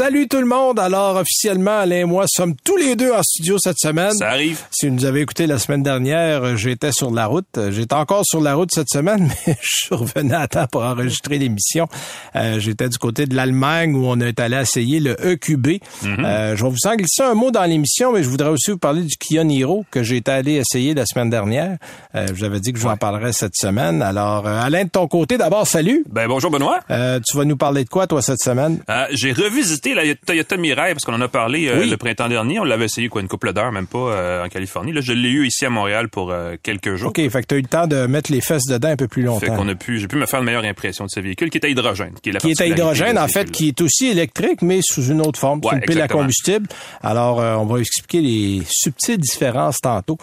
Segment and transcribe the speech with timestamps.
[0.00, 0.80] Salut tout le monde.
[0.80, 4.14] Alors, officiellement, Alain et moi sommes tous les deux en studio cette semaine.
[4.14, 4.58] Ça arrive.
[4.70, 7.60] Si vous nous avez écouté la semaine dernière, j'étais sur la route.
[7.68, 11.86] J'étais encore sur la route cette semaine, mais je revenu à temps pour enregistrer l'émission.
[12.34, 15.82] Euh, j'étais du côté de l'Allemagne où on est allé essayer le EQB.
[16.06, 18.78] Euh, je vais vous en glisser un mot dans l'émission, mais je voudrais aussi vous
[18.78, 21.76] parler du Kia Niro que j'ai été allé essayer la semaine dernière.
[22.14, 24.00] Euh, je vous avais dit que je vous en parlerais cette semaine.
[24.00, 26.06] Alors, euh, Alain, de ton côté, d'abord, salut.
[26.08, 26.80] Ben bonjour Benoît.
[26.88, 28.78] Tu vas nous parler de quoi, toi, cette semaine?
[29.12, 31.90] J'ai revisité la Toyota Mirai parce qu'on en a parlé euh, Oui.
[31.90, 32.58] le printemps dernier.
[32.60, 34.92] On l'avait essayé quoi une couple d'heures, même pas euh, en Californie.
[34.92, 37.10] Là, je l'ai eu ici à Montréal pour euh, quelques jours.
[37.10, 39.08] OK, fait que tu as eu le temps de mettre les fesses dedans un peu
[39.08, 39.56] plus Fait longtemps.
[39.56, 41.64] qu'on a pu, j'ai pu me faire une meilleure impression de ce véhicule qui est
[41.64, 44.62] à hydrogène, qui est la qui est à hydrogène, en fait, qui est aussi électrique,
[44.62, 45.60] mais sous une autre forme.
[45.64, 46.66] Ouais, une pile à combustible.
[47.02, 50.18] Alors, on va expliquer les subtiles différences tantôt.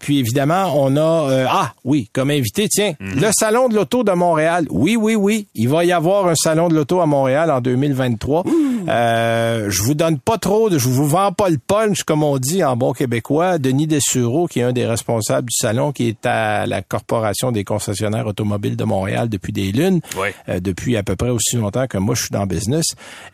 [0.00, 1.46] Puis, évidemment, on a...
[1.48, 3.20] ah, oui, comme invité, tiens, Mhm.
[3.20, 4.66] le Salon de l'Auto de Montréal.
[4.70, 8.43] Oui, oui, oui, il va y avoir un Salon de l'Auto à Montréal en 2023.
[8.44, 8.73] Mm.
[8.88, 12.38] Euh, je vous donne pas trop, de, je vous vends pas le punch, comme on
[12.38, 13.58] dit en bon québécois.
[13.58, 17.64] Denis Dessureau, qui est un des responsables du salon, qui est à la Corporation des
[17.64, 20.00] concessionnaires automobiles de Montréal depuis des lunes,
[20.48, 22.84] euh, depuis à peu près aussi longtemps que moi je suis dans le business.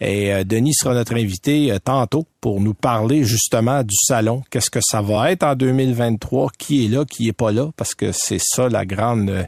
[0.01, 4.43] Et euh, Denis sera notre invité euh, tantôt pour nous parler justement du salon.
[4.51, 6.51] Qu'est-ce que ça va être en 2023?
[6.59, 7.71] Qui est là, qui est pas là?
[7.77, 9.47] Parce que c'est ça la grande,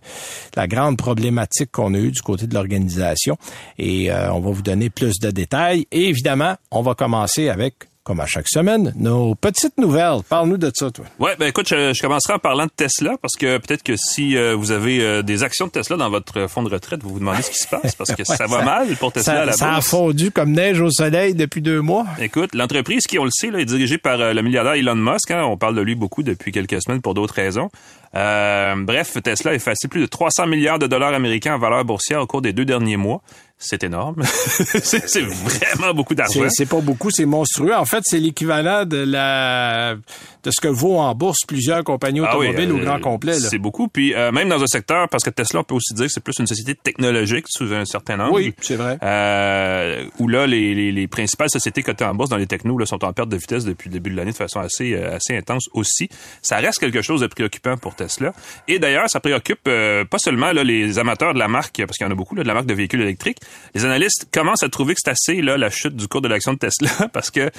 [0.54, 3.36] la grande problématique qu'on a eue du côté de l'organisation.
[3.78, 5.86] Et euh, on va vous donner plus de détails.
[5.92, 10.22] Et évidemment, on va commencer avec, comme à chaque semaine, nos petites nouvelles.
[10.28, 11.04] Parle-nous de ça, toi.
[11.20, 14.36] Ouais, ben écoute, je, je commencerai en parlant de Tesla parce que peut-être que si
[14.36, 17.18] euh, vous avez euh, des actions de Tesla dans votre fonds de retraite, vous vous
[17.20, 19.44] demandez ce qui se passe parce que ça va ça- mal pour Tesla à Ça,
[19.44, 22.06] la ça a fondu comme neige au soleil depuis deux mois.
[22.18, 25.30] Écoute, l'entreprise qui, on le sait, là, est dirigée par euh, le milliardaire Elon Musk.
[25.30, 25.44] hein.
[25.44, 27.70] on parle de lui beaucoup depuis quelques semaines pour d'autres raisons.
[28.14, 32.20] Euh, bref, Tesla a effacé plus de 300 milliards de dollars américains en valeur boursière
[32.20, 33.22] au cours des deux derniers mois.
[33.64, 34.22] C'est énorme.
[34.24, 36.40] c'est vraiment beaucoup d'argent.
[36.48, 37.74] C'est, pas beaucoup, c'est monstrueux.
[37.76, 39.94] En fait, c'est l'équivalent de la
[40.42, 43.34] de ce que vaut en bourse plusieurs compagnies Ah oui, automobiles au euh, grand complet.
[43.34, 43.86] C'est beaucoup.
[43.86, 46.22] Puis euh, même dans un secteur, parce que Tesla, on peut aussi dire que c'est
[46.22, 48.34] plus une société technologique sous un certain angle.
[48.34, 48.98] Oui, c'est vrai.
[49.00, 52.86] Euh, où là, les, les, les principales sociétés cotées en bourse dans les technos là,
[52.86, 55.36] sont en perte de vitesse depuis le début de l'année de façon assez, euh, assez
[55.36, 56.08] intense aussi.
[56.42, 58.01] Ça reste quelque chose de préoccupant pour Tesla.
[58.68, 62.06] Et d'ailleurs, ça préoccupe euh, pas seulement là, les amateurs de la marque, parce qu'il
[62.06, 63.38] y en a beaucoup, là, de la marque de véhicules électriques.
[63.74, 66.52] Les analystes commencent à trouver que c'est assez là, la chute du cours de l'action
[66.52, 67.50] de Tesla, parce que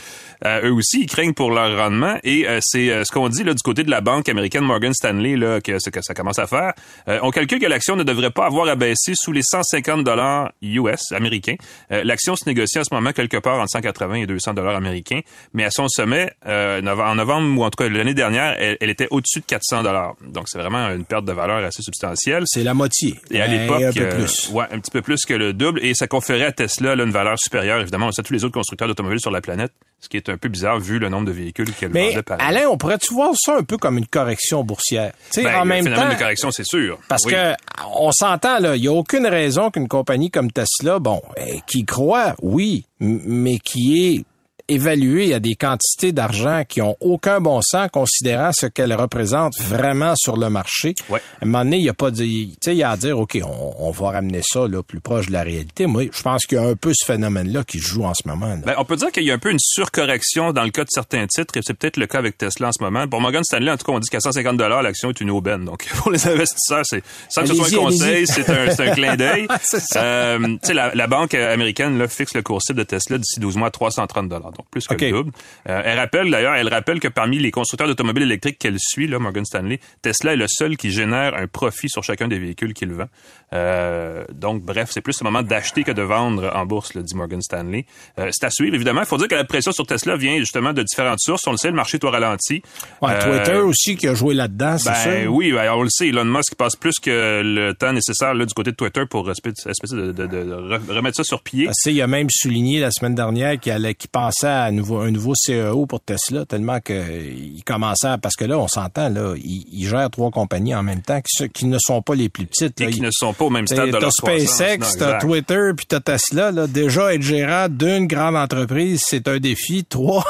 [0.45, 2.17] euh, eux aussi, ils craignent pour leur rendement.
[2.23, 4.93] Et euh, c'est euh, ce qu'on dit là, du côté de la banque américaine Morgan
[4.93, 6.73] Stanley là, que, ça commence à faire.
[7.07, 10.51] Euh, on calcule que l'action ne devrait pas avoir à baisser sous les 150 dollars
[10.61, 11.55] US américains.
[11.91, 15.21] Euh, l'action se négocie en ce moment quelque part entre 180 et 200 dollars américains,
[15.53, 19.39] mais à son sommet en novembre ou en tout cas l'année dernière, elle était au-dessus
[19.39, 20.15] de 400 dollars.
[20.33, 22.43] Donc c'est vraiment une perte de valeur assez substantielle.
[22.45, 23.19] C'est la moitié.
[23.31, 25.79] Et à Ben, l'époque, un peu euh, ouais, un petit peu plus que le double,
[25.83, 28.87] et ça conférait à Tesla là, une valeur supérieure, évidemment, à tous les autres constructeurs
[28.87, 31.71] d'automobiles sur la planète, ce qui est un peu bizarre vu le nombre de véhicules
[31.73, 32.43] qu'elle vendait par an.
[32.45, 35.13] Alain, on pourrait-tu voir ça un peu comme une correction boursière?
[35.31, 36.99] Tu sais, Ben, en même phénomène temps, de correction, c'est sûr.
[37.07, 37.33] Parce Oui.
[37.33, 37.53] que
[37.95, 41.85] on s'entend là, il y a aucune raison qu'une compagnie comme Tesla, bon, eh, qui
[41.85, 44.25] croit, oui, mais qui est
[44.67, 50.13] évaluée à des quantités d'argent qui ont aucun bon sens considérant ce qu'elle représente vraiment
[50.15, 50.95] sur le marché.
[51.09, 51.21] Ouais.
[51.41, 52.97] À un moment donné, il y a pas de, tu sais, il y a à
[52.97, 55.85] dire, OK, on, on va ramener ça là plus proche de la réalité.
[55.85, 58.27] Moi, je pense qu'il y a un peu ce phénomène-là qui se joue en ce
[58.27, 58.55] moment.
[58.65, 60.89] Ben, on peut dire qu'il y a un peu une surcorrection dans le cas de
[60.89, 63.07] certains titres, et c'est peut-être le cas avec Tesla en ce moment.
[63.07, 65.65] Pour Morgan Stanley, en tout cas, on dit qu'à 150 l'action est une aubaine.
[65.65, 69.47] Donc, pour les investisseurs, c'est sans que ce soit un conseil, c'est un, clin d'œil.
[69.63, 70.03] C'est ça.
[70.03, 73.39] Euh, tu sais, la, la banque américaine là, fixe le cours cible de Tesla d'ici
[73.39, 75.31] 12 mois à 330 donc plus que le double.
[75.69, 79.19] Euh, elle rappelle d'ailleurs, elle rappelle que parmi les constructeurs d'automobiles électriques qu'elle suit, là,
[79.19, 82.91] Morgan Stanley, Tesla est le seul qui génère un profit sur chacun des véhicules qu'il
[82.93, 83.05] vend.
[83.53, 87.15] Euh, donc, bref, c'est plus le moment d'acheter que de vendre en bourse, le dit
[87.15, 87.85] Morgan Stanley.
[88.19, 89.01] Euh, c'est à suivre, évidemment.
[89.01, 91.45] Il faut dire que la pression sur Tesla vient justement de différentes sources.
[91.47, 92.61] On le sait, le marché est au ralenti.
[93.01, 95.33] Ouais, Euh, Twitter aussi qui a joué là-dedans, c'est ben sûr.
[95.33, 98.53] oui, ben, on le sait, Elon Musk passe plus que le temps nécessaire là, du
[98.53, 99.53] côté de Twitter pour espèce,
[99.91, 101.67] de, de- de- de re- remettre ça sur pied.
[101.67, 104.09] Que, il a même souligné la semaine dernière qu'il allait, qu'il
[104.47, 108.35] à un nouveau, un nouveau CEO pour Tesla, tellement que euh, il commençait à, parce
[108.35, 111.65] que là, on s'entend, là, il, il gère trois compagnies en même temps, qui, qui
[111.65, 112.79] ne sont pas les plus petites.
[112.81, 112.91] Et là.
[112.91, 114.11] qui Il- ne sont pas au même stade de leur.
[114.11, 115.19] SpaceX, t'as.
[115.19, 116.51] Twitter, puis t'as Tesla.
[116.51, 119.85] Là, déjà, être gérant d'une grande entreprise, c'est un défi.
[119.85, 120.23] Trois,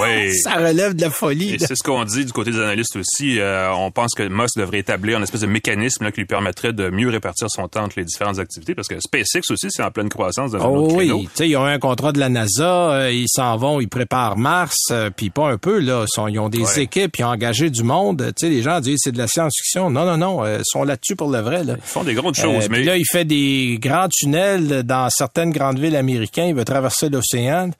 [0.00, 0.32] Oui.
[0.42, 1.54] ça relève de la folie.
[1.54, 3.38] Et c'est ce qu'on dit du côté des analystes aussi.
[3.38, 6.72] Euh, on pense que Musk devrait établir une espèce de mécanisme là, qui lui permettrait
[6.72, 9.90] de mieux répartir son temps entre les différentes activités, parce que SpaceX aussi, c'est en
[9.90, 12.28] pleine croissance dans un Oh autre oui, tu sais, ils ont un contrat de la
[12.28, 16.10] NASA, euh, ils s'en vont, ils préparent Mars, euh, puis pas un peu là, ils,
[16.10, 16.82] sont- ils ont des Ouais.
[16.82, 18.32] équipes, ils ont engagé du monde.
[18.36, 19.90] Tu sais, les gens disent c'est de la science-fiction.
[19.90, 21.62] Non, non, non, euh, ils sont là-dessus pour le vrai.
[21.64, 21.74] Là.
[21.76, 25.08] Ils font des grandes choses, Euh, mais puis là, il fait des grands tunnels dans
[25.10, 26.48] certaines grandes villes américaines.
[26.48, 27.70] Il veut traverser l'océan.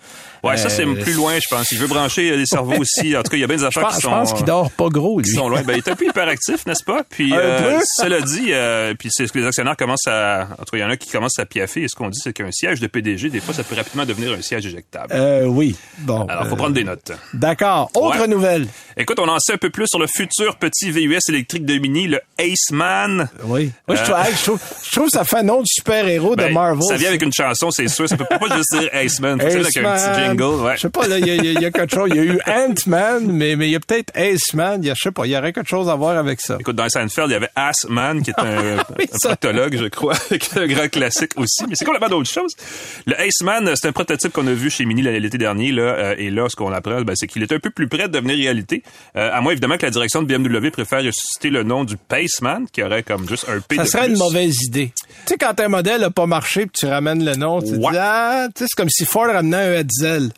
[0.45, 1.71] ouais, ça c'est plus loin, je pense.
[1.73, 3.17] Il veut brancher les cerveaux aussi.
[3.17, 4.11] En tout cas, il y a bien des Je affaires qui je sont.
[4.11, 5.25] pense qu'il dort pas gros, lui.
[5.29, 5.63] qui sont loin.
[5.63, 7.03] Ben, il est un peu hyperactif, n'est-ce pas?
[7.09, 7.31] Puis,
[7.97, 8.53] cela dit,
[8.99, 10.97] puis c'est ce que les actionnaires commencent à, en tout cas, il y en a
[10.97, 11.83] qui commencent à piaffer.
[11.85, 14.33] Et ce qu'on dit, c'est qu'un siège de PDG, des fois, ça peut rapidement devenir
[14.33, 15.13] un siège éjectable.
[15.15, 15.70] Euh, oui.
[15.99, 16.25] Bon.
[16.27, 17.13] Alors, faut euh, prendre des notes.
[17.35, 17.91] D'accord.
[17.95, 18.27] Autre Ouais.
[18.29, 18.67] nouvelle.
[18.97, 22.07] Écoute, on en sait un peu plus sur le futur petit VUS électrique de Mini,
[22.09, 23.29] le Aceman.
[23.45, 23.71] Oui.
[23.89, 26.43] Moi, je, Euh, trouve, je, trouve, je trouve ça fait un nom de super-héros de
[26.43, 26.83] Ben, Marvel.
[26.83, 28.09] Ça vient avec une chanson, c'est sûr.
[28.09, 30.43] Ça peut pas juste dire que ça vienne avec un petit jingle.
[30.65, 30.77] Ouais.
[30.77, 32.09] Je sais pas, là, il y, y y a quelque chose.
[32.13, 34.81] Il y a eu Ant-Man, mais mais il y a peut-être Ace-Man.
[34.83, 36.57] Il y a, je sais pas, il y aurait quelque chose à voir avec ça.
[36.61, 40.15] Écoute, dans Seinfeld, il y avait Assman, qui est un, Oui, un proctologue, je crois,
[40.57, 41.65] un grand classique aussi.
[41.69, 42.53] Mais c'est complètement d'autre chose.
[43.07, 46.31] Le Aceman, c'est un prototype qu'on a vu chez Mini l'été dernier, là, euh, et
[46.31, 48.83] là, ce qu'on apprend, ben, c'est qu'il est un peu plus près de devenir réalité.
[49.17, 52.67] Euh, à moins, évidemment, que la direction de BMW préfère ressusciter le nom du Paceman,
[52.73, 54.13] qui aurait comme juste un P Ça de serait plus.
[54.13, 54.93] une mauvaise idée.
[54.97, 57.91] Tu sais, quand un modèle a pas marché puis tu ramènes le nom, tu Ouais.
[57.93, 60.31] dis, ah, c'est comme si Ford ramenait un Hetzel.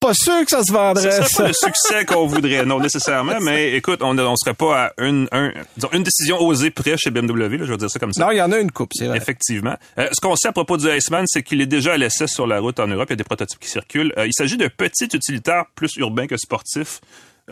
[0.00, 1.24] Pas sûr que ça se vendrait, Ce ça.
[1.24, 4.92] serait pas le succès qu'on voudrait, non nécessairement, mais écoute, on, on serait pas à
[5.04, 8.12] une, un, disons, une décision osée près chez BMW, là, je vais dire ça comme
[8.12, 8.24] ça.
[8.24, 9.16] Non, il y en a une coupe, c'est vrai.
[9.16, 9.74] Effectivement.
[9.98, 12.46] Euh, ce qu'on sait à propos du Iceman, c'est qu'il est déjà à l'essai sur
[12.46, 13.06] la route en Europe.
[13.08, 14.12] Il y a des prototypes qui circulent.
[14.18, 17.00] Euh, il s'agit d'un petit utilitaire plus urbain que sportif.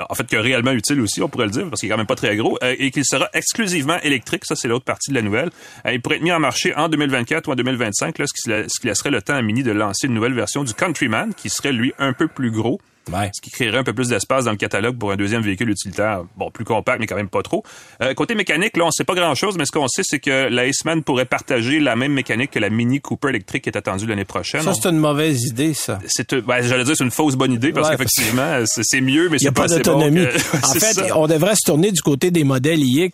[0.08, 2.06] En fait, que réellement utile aussi, on pourrait le dire, parce qu'il est quand même
[2.06, 4.44] pas très gros, euh, et qu'il sera exclusivement électrique.
[4.44, 5.50] Ça, c'est l'autre partie de la nouvelle.
[5.86, 8.86] Euh, il pourrait être mis en marché en 2024 ou en 2025, là, ce qui
[8.86, 11.92] laisserait le temps à Mini de lancer une nouvelle version du Countryman, qui serait, lui,
[11.98, 12.80] un peu plus gros
[13.12, 13.30] Ouais.
[13.34, 16.22] ce qui créerait un peu plus d'espace dans le catalogue pour un deuxième véhicule utilitaire,
[16.36, 17.62] bon, plus compact, mais quand même pas trop.
[18.02, 20.62] Euh, côté mécanique, là, on sait pas grand-chose, mais ce qu'on sait, c'est que la
[20.62, 24.24] Aceman pourrait partager la même mécanique que la Mini Cooper électrique qui est attendue l'année
[24.24, 24.62] prochaine.
[24.62, 25.98] Ça, c'est une mauvaise idée, ça.
[26.06, 29.38] C'est, ben, j'allais dire, c'est une fausse bonne idée, parce Ouais, qu'effectivement, c'est, mieux, mais
[29.38, 30.26] c'est pas bon d'autonomie.
[30.26, 31.18] que- en fait, ça.
[31.18, 33.10] on devrait se tourner du côté des modèles iX,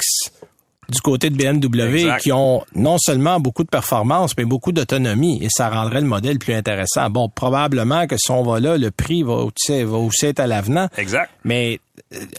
[0.93, 2.21] du côté de BMW, Exact.
[2.21, 6.39] qui ont non seulement beaucoup de performance, mais beaucoup d'autonomie, et ça rendrait le modèle
[6.39, 7.11] plus intéressant.
[7.11, 10.47] Bon, probablement que si on va là, le prix va aussi, va aussi être à
[10.47, 10.89] l'avenant.
[10.97, 11.31] Exact.
[11.45, 11.81] Mais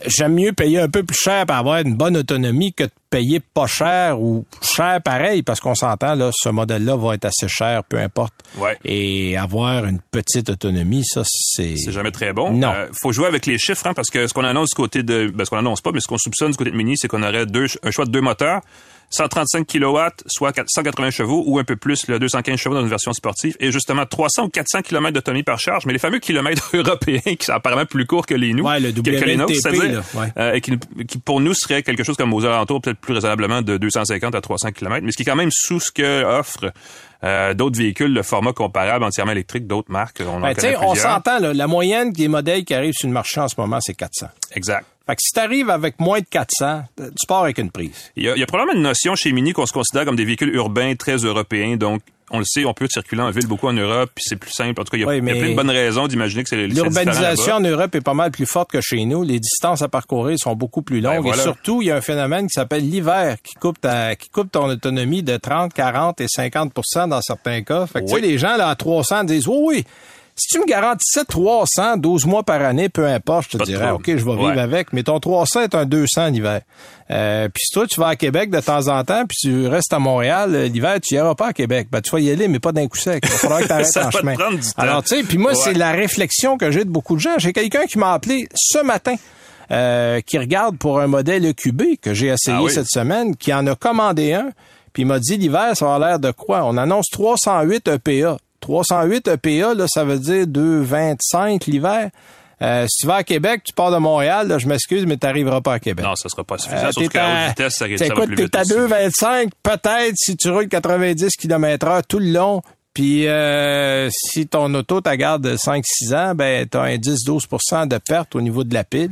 [0.07, 3.39] j'aime mieux payer un peu plus cher pour avoir une bonne autonomie que de payer
[3.39, 7.83] pas cher ou cher pareil, parce qu'on s'entend, là, ce modèle-là va être assez cher,
[7.83, 8.33] peu importe.
[8.57, 8.77] Ouais.
[8.83, 11.75] Et avoir une petite autonomie, ça, c'est...
[11.77, 12.51] C'est jamais très bon.
[12.51, 12.71] Non.
[12.73, 15.31] Euh, faut jouer avec les chiffres, hein, parce que ce qu'on annonce du côté de,
[15.33, 17.23] ben, ce qu'on annonce pas, mais ce qu'on soupçonne du côté de Mini, c'est qu'on
[17.23, 18.61] aurait deux, un choix de deux moteurs.
[19.13, 23.13] 135 kW, soit 180 chevaux, ou un peu plus, le 215 chevaux dans une version
[23.13, 27.19] sportive, et justement 300 ou 400 km d'autonomie par charge, mais les fameux kilomètres européens
[27.38, 30.04] qui sont apparemment plus courts que les nous, Ouais, le que, que les nôtres, c'est-à-dire,
[30.15, 30.27] ouais.
[30.38, 30.77] euh, et qui,
[31.07, 34.42] qui, pour nous serait quelque chose comme aux alentours peut-être plus raisonnablement de 250 à
[34.42, 36.71] 300 km, mais ce qui est quand même sous ce que offre
[37.24, 40.22] euh, d'autres véhicules de format comparable entièrement électrique, d'autres marques.
[40.25, 43.13] On en Ben, connaît on s'entend, là, la moyenne des modèles qui arrivent sur le
[43.13, 44.27] marché en ce moment, c'est 400.
[44.55, 44.86] Exact.
[45.05, 48.12] Fait que si t'arrives avec moins de 400, euh, tu pars avec une prise.
[48.15, 50.15] Il y, a, il y a probablement une notion chez Mini qu'on se considère comme
[50.15, 51.75] des véhicules urbains très européens.
[51.75, 54.50] Donc, on le sait, on peut circuler en ville beaucoup en Europe, puis c'est plus
[54.51, 54.79] simple.
[54.79, 56.07] En tout cas, il y a, Oui, il y a mais plein de bonnes raisons
[56.07, 57.60] d'imaginer que c'est L'urbanisation en.
[57.60, 59.24] Europe est pas mal plus forte que chez nous.
[59.24, 61.15] Les distances à parcourir sont beaucoup plus longues.
[61.17, 61.41] Ben, voilà.
[61.41, 64.51] Et surtout, il y a un phénomène qui s'appelle l'hiver, qui coupe ta, qui coupe
[64.51, 67.86] ton autonomie de 30, 40 et 50% dans certains cas.
[67.88, 68.22] Fait que, tu Oui.
[68.22, 69.86] sais, les gens, là, à 300 disent, oui, oui,
[70.35, 74.03] si tu me garantissais 300, 12 mois par année, peu importe, je te dirais, OK,
[74.07, 74.59] je vais vivre Ouais.
[74.59, 76.61] avec, mais ton 300 est un 200 l'hiver.
[77.11, 79.93] Euh, puis si toi, tu vas à Québec de temps en temps, puis tu restes
[79.93, 81.87] à Montréal, euh, l'hiver, tu iras pas à Québec.
[81.91, 83.23] Ben, tu vas y aller, mais pas d'un coup sec.
[83.25, 84.33] Il va falloir que t'arrêtes en te chemin.
[84.35, 84.81] prendre du temps.
[84.81, 85.57] Alors, tu sais, puis moi, Ouais.
[85.63, 87.37] c'est la réflexion que j'ai de beaucoup de gens.
[87.37, 89.15] J'ai quelqu'un qui m'a appelé ce matin.
[89.71, 92.71] euh, qui regarde pour un modèle EQB que j'ai essayé Ah oui.
[92.71, 94.49] cette semaine, qui en a commandé un,
[94.91, 96.63] puis il m'a dit l'hiver, ça va avoir l'air de quoi?
[96.65, 98.37] On annonce 308 EPA.
[98.63, 102.10] 308 EPA, là, ça veut dire 2,25 l'hiver.
[102.62, 105.27] Euh, si tu vas à Québec, tu pars de Montréal, là, je m'excuse, mais tu
[105.27, 106.05] n'arriveras pas à Québec.
[106.05, 106.86] Non, ça sera pas suffisant.
[106.86, 108.74] Euh, surtout qu'à à- haute vitesse, ça, va t'es à aussi.
[108.74, 112.62] 2,25, peut-être si tu roules 90 km heure tout le long.
[112.93, 118.36] Puis euh, si ton auto ta garde 5-6 ans, ben t'as un 10-12 de perte
[118.36, 119.10] au niveau de la pile,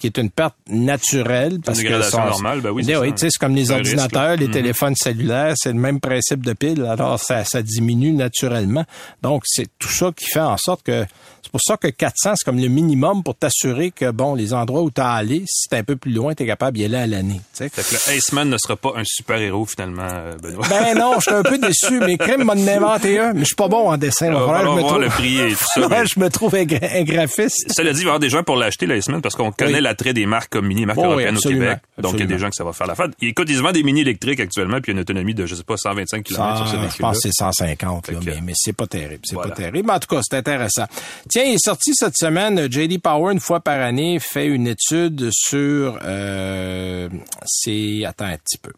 [0.00, 1.58] qui est une perte naturelle.
[1.64, 4.46] Parce que dégradation son- normale, ben oui, c'est oui, tu comme les risque, ordinateurs, les
[4.46, 4.52] Mhm.
[4.52, 6.84] téléphones cellulaires, c'est le même principe de pile.
[6.84, 8.84] Alors ça, ça diminue naturellement.
[9.22, 11.04] Donc c'est tout ça qui fait en sorte que
[11.42, 14.82] c'est pour ça que 400 c'est comme le minimum pour t'assurer que bon les endroits
[14.82, 17.06] où tu as allé, si t'es un peu plus loin, t'es capable d'y aller à
[17.06, 17.40] l'année.
[17.56, 17.68] tu.
[17.68, 20.66] Fait que le Iceman ne sera pas un super-héros, finalement, euh, Benoît.
[20.68, 21.98] Ben non, je suis un peu déçu.
[22.00, 24.32] Mes crimes m'en inventé un, mais je suis pas bon en dessin.
[24.34, 26.98] On va voir trouve- le prix et tout ça, mais- je me trouve un, gra-
[26.98, 27.72] un graphiste.
[27.74, 29.74] Cela dit, il va y avoir des gens pour l'acheter, la Iceman, parce qu'on connaît
[29.74, 29.80] Oui.
[29.90, 31.80] L'attrait des marques comme Mini, marques Oh oui, européennes au absolument, Québec.
[31.98, 33.10] Donc, il y a des gens que ça va faire la fête.
[33.20, 35.54] Ils se vendent des mini électriques actuellement, puis il y a une autonomie de, je
[35.54, 38.30] sais pas, 125 km sur ces Ah, je pense que c'est 150, là, Fait que-
[38.30, 39.20] mais, mais c'est pas terrible.
[39.24, 39.50] C'est Voilà.
[39.50, 39.86] pas terrible.
[39.88, 40.84] Mais en tout cas, c'est intéressant.
[41.28, 45.28] Tiens, il est sorti cette semaine, JD Power, une fois par année, fait une étude
[45.32, 45.98] sur...
[46.04, 47.08] Euh,
[47.44, 48.04] c'est...
[48.06, 48.72] Attends un petit peu.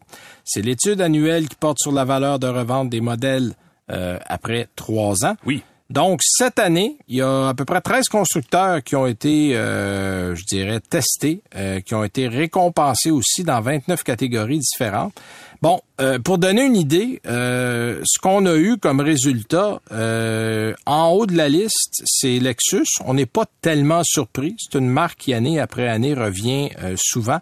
[0.45, 3.53] C'est l'étude annuelle qui porte sur la valeur de revente des modèles
[3.91, 5.35] euh, après trois ans.
[5.45, 5.63] Oui.
[5.93, 10.33] Donc, cette année, il y a à peu près 13 constructeurs qui ont été, euh,
[10.33, 15.13] je dirais, testés, euh, qui ont été récompensés aussi dans 29 catégories différentes.
[15.61, 21.09] Bon, euh, pour donner une idée, euh, ce qu'on a eu comme résultat, euh, en
[21.09, 22.87] haut de la liste, c'est Lexus.
[23.05, 24.55] On n'est pas tellement surpris.
[24.57, 27.39] C'est une marque qui, année après année, revient euh, souvent.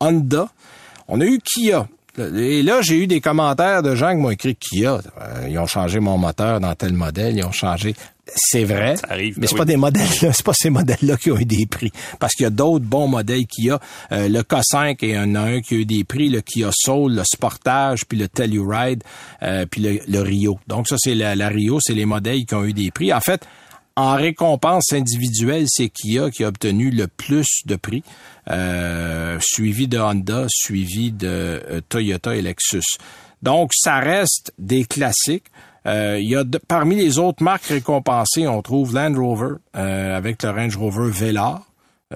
[0.00, 0.48] Honda.
[1.06, 1.86] On a eu Kia.
[2.18, 5.00] Et là, j'ai eu des commentaires de gens qui m'ont écrit Kia.
[5.20, 7.94] Euh, ils ont changé mon moteur dans tel modèle, ils ont changé.
[8.34, 9.58] C'est vrai, Ça arrive, mais ben c'est oui.
[9.58, 11.90] pas des modèles, c'est pas ces modèles-là qui ont eu des prix,
[12.20, 13.80] parce qu'il y a d'autres bons modèles Kia.
[14.12, 17.24] Euh, le K5 et un, un qui a eu des prix, le Kia Soul, le
[17.24, 19.02] Sportage, puis le Telluride,
[19.42, 20.60] euh, puis le, le Rio.
[20.68, 23.12] Donc ça, c'est la, la Rio, c'est les modèles qui ont eu des prix.
[23.12, 23.44] En fait,
[23.96, 28.02] en récompense individuelle, c'est Kia qui a obtenu le plus de prix,
[28.48, 32.82] euh, suivi de Honda, suivi de euh, Toyota et Lexus.
[33.42, 35.46] Donc, ça reste des classiques.
[35.86, 40.16] Euh, il y a de- parmi les autres marques récompensées, on trouve Land Rover euh,
[40.16, 41.62] avec le Range Rover Velar.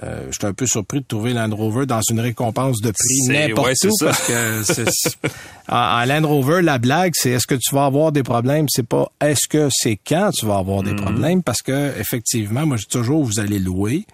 [0.03, 3.27] Euh, je suis un peu surpris de trouver Land Rover dans une récompense de prix
[3.29, 4.05] n'importe ouais, où ça.
[4.07, 5.17] parce que
[5.69, 8.65] en, en Land Rover, la blague, c'est est-ce que tu vas avoir des problèmes?
[8.69, 11.01] C'est pas est-ce que c'est quand tu vas avoir des Mm-hmm.
[11.01, 14.05] problèmes parce que effectivement, moi je dis toujours vous allez louer,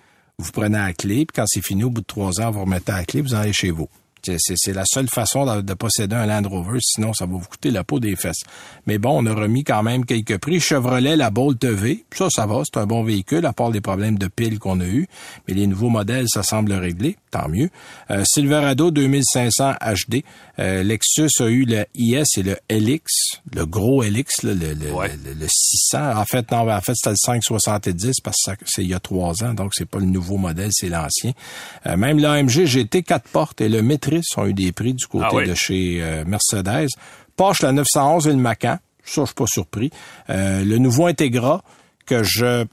[0.41, 2.91] vous prenez la clé, puis quand c'est fini au bout de trois ans, vous remettez
[2.91, 3.87] la clé, vous allez chez vous.
[4.23, 7.71] C'est- la seule façon de, de posséder un Land Rover, sinon ça va vous coûter
[7.71, 8.41] la peau des fesses.
[8.87, 10.59] Mais bon, on a remis quand même quelques prix.
[10.59, 14.17] Chevrolet, la Bolt V, ça, ça va, c'est un bon véhicule, à part les problèmes
[14.17, 15.07] de piles qu'on a eu.
[15.47, 17.69] Mais les nouveaux modèles, ça semble régler, tant mieux.
[18.11, 20.23] Euh, Silverado 2500 HD.
[20.59, 24.91] Euh, Lexus a eu le IS et le LX, le gros LX, là, le, le,
[24.91, 25.09] Ouais.
[25.25, 26.17] le, le 600.
[26.17, 29.43] En fait, non, en fait, c'était le 570 parce que c'est il y a trois
[29.43, 31.31] ans, donc c'est pas le nouveau modèle, c'est l'ancien.
[31.87, 33.81] Euh, même l'AMG GT 4 portes et le
[34.11, 35.47] Metris ont eu des prix du côté Ah oui.
[35.47, 36.87] de chez euh, Mercedes.
[37.35, 38.77] Porsche, la 911 et le Macan.
[39.03, 39.89] Ça, je suis pas surpris.
[40.29, 41.63] Euh, le nouveau Integra
[42.05, 42.65] que je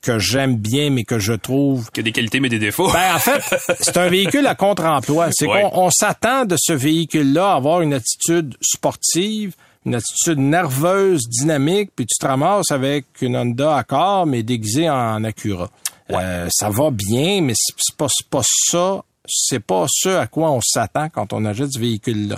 [0.00, 2.90] que j'aime bien, mais que je trouve Qui a des qualités mais des défauts.
[2.92, 3.40] ben, en fait,
[3.80, 5.28] c'est un véhicule à contre-emploi.
[5.32, 5.62] C'est Ouais.
[5.72, 9.54] qu'on on s'attend de ce véhicule-là à avoir une attitude sportive,
[9.86, 15.24] une attitude nerveuse, dynamique, puis tu te ramasses avec une Honda Accord, mais déguisée en
[15.24, 15.70] Acura.
[16.10, 19.02] Euh, ça va bien, mais c'est pas, c'est pas ça.
[19.26, 22.36] C'est pas ce à quoi on s'attend quand on achète ce véhicule-là.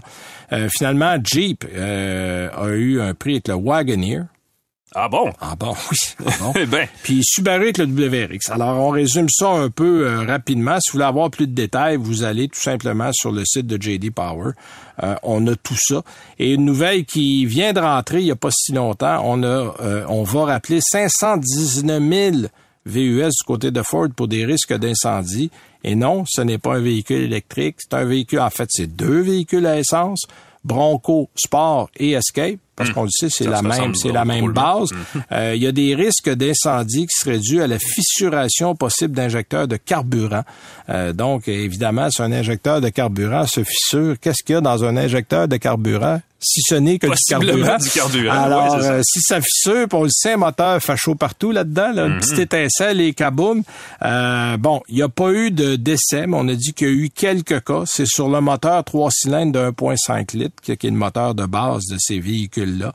[0.53, 4.23] Euh, finalement, Jeep euh, a eu un prix avec le Wagoneer.
[4.99, 5.31] Ah bon?
[5.43, 5.99] Ah bon, oui.
[6.27, 6.53] ah bon.
[6.57, 8.51] Eh ben, Puis Subaru avec le WRX.
[8.51, 10.79] Alors, on résume ça un peu euh, rapidement.
[10.81, 13.77] Si vous voulez avoir plus de détails, vous allez tout simplement sur le site de
[13.81, 14.53] JD Power.
[15.03, 16.03] Euh, on a tout ça.
[16.39, 19.75] Et une nouvelle qui vient de rentrer il n'y a pas si longtemps, on a,
[19.81, 22.03] euh, on va rappeler 519
[22.33, 22.37] 000
[22.87, 25.51] VUS du côté de Ford pour des risques d'incendie.
[25.87, 27.77] Et non, ce n'est pas un véhicule électrique.
[27.79, 30.27] C'est un véhicule, en fait, c'est deux véhicules à essence.
[30.67, 34.81] Bronco Sport et Escape, parce qu'on le sait, c'est la même, c'est la même drôlement.
[34.81, 34.89] base.
[35.33, 39.67] Euh, il y a des risques d'incendie qui seraient dus à la fissuration possible d'injecteurs
[39.69, 40.43] de carburant.
[40.91, 44.85] Euh, donc, évidemment, si un injecteur de carburant se fissure, qu'est-ce qu'il y a dans
[44.85, 46.21] un injecteur de carburant?
[46.39, 47.79] Si ce n'est que du carburant?
[47.79, 48.93] du carburant, Alors, ouais, c'est ça.
[48.93, 52.19] euh, si ça fissure, on le sait, un moteur fait chaud partout là-dedans, là, une
[52.19, 53.63] petite étincelle et kaboum.
[54.03, 56.91] Euh, bon, il n'y a pas eu de décès, mais on a dit qu'il y
[56.91, 57.85] a eu quelques cas.
[57.87, 61.85] C'est sur le moteur trois cylindres de 1.5 litres, qui est le moteur de base
[61.87, 62.93] de ces véhicules véhicules-là.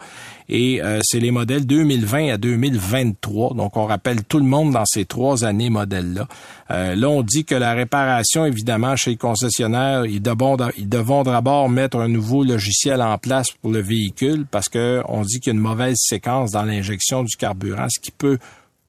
[0.49, 3.53] Et euh, c'est les modèles 2020 à 2023.
[3.53, 6.27] Donc, on rappelle tout le monde dans ces trois années modèles-là.
[6.71, 11.23] Euh, là, on dit que la réparation, évidemment, chez les concessionnaires, ils devront, ils devront
[11.23, 15.53] d'abord mettre un nouveau logiciel en place pour le véhicule parce que on dit qu'il
[15.53, 18.37] y a une mauvaise séquence dans l'injection du carburant, ce qui peut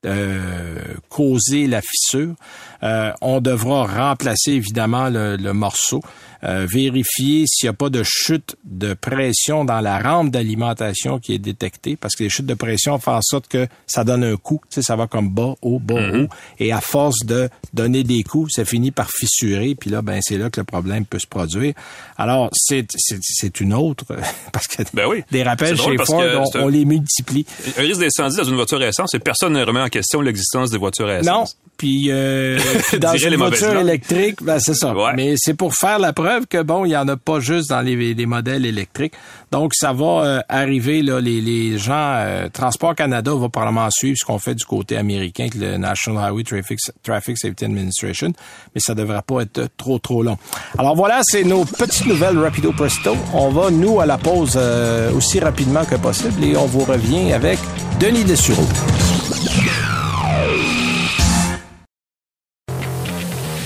[0.05, 2.35] euh, causer la fissure.
[2.83, 6.02] Euh, on devra remplacer évidemment le, le morceau.
[6.44, 11.34] Euh, vérifier s'il n'y a pas de chute de pression dans la rampe d'alimentation qui
[11.34, 14.37] est détectée, parce que les chutes de pression font en sorte que ça donne un
[14.37, 16.25] coup, tu sais, ça va comme bas, haut, bas, mm-hmm.
[16.25, 20.18] haut, et à force de donner des coups, ça finit par fissurer, puis là, ben
[20.20, 21.75] c'est là que le problème peut se produire.
[22.23, 24.05] Alors, c'est c'est une autre,
[24.52, 25.25] parce que ben oui.
[25.33, 26.23] des rappels chez Ford,
[26.55, 27.45] on, les multiplie.
[27.76, 30.71] Un risque d'incendie dans une voiture à essence, et personne ne remet en question l'existence
[30.71, 31.26] des voitures à essence.
[31.26, 31.45] Non,
[31.76, 32.61] puis euh,
[33.00, 34.95] dans une voiture électrique, ben c'est ça.
[35.17, 37.81] Mais c'est pour faire la preuve que bon, il y en a pas juste dans
[37.81, 39.14] les, les modèles électriques.
[39.50, 44.17] Donc ça va euh, arriver là, les, les gens euh, Transport Canada va probablement suivre
[44.17, 48.33] ce qu'on fait du côté américain avec le National Highway Traffic, Traffic Safety Administration,
[48.75, 50.38] mais ça devrait pas être trop trop long.
[50.79, 53.16] Alors voilà, c'est nos petites rapido presto.
[53.33, 57.33] On va nous à la pause euh, aussi rapidement que possible et on vous revient
[57.33, 57.59] avec
[57.99, 58.66] Denis Dessureau.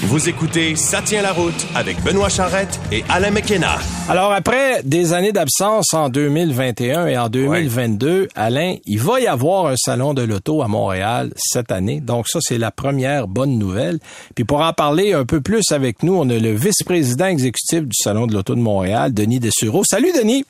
[0.08, 3.78] Vous écoutez Ça tient la route avec Benoît Charrette et Alain McKenna.
[4.08, 9.66] Alors après des années d'absence en 2021 et en 2022, Alain, il va y avoir
[9.66, 11.98] un salon de l'auto à Montréal cette année.
[11.98, 13.98] Donc ça c'est la première bonne nouvelle.
[14.36, 17.96] Puis pour en parler un peu plus avec nous, on a le vice-président exécutif du
[18.00, 19.82] salon de l'auto de Montréal, Denis Dessureau.
[19.82, 20.44] Salut Denis.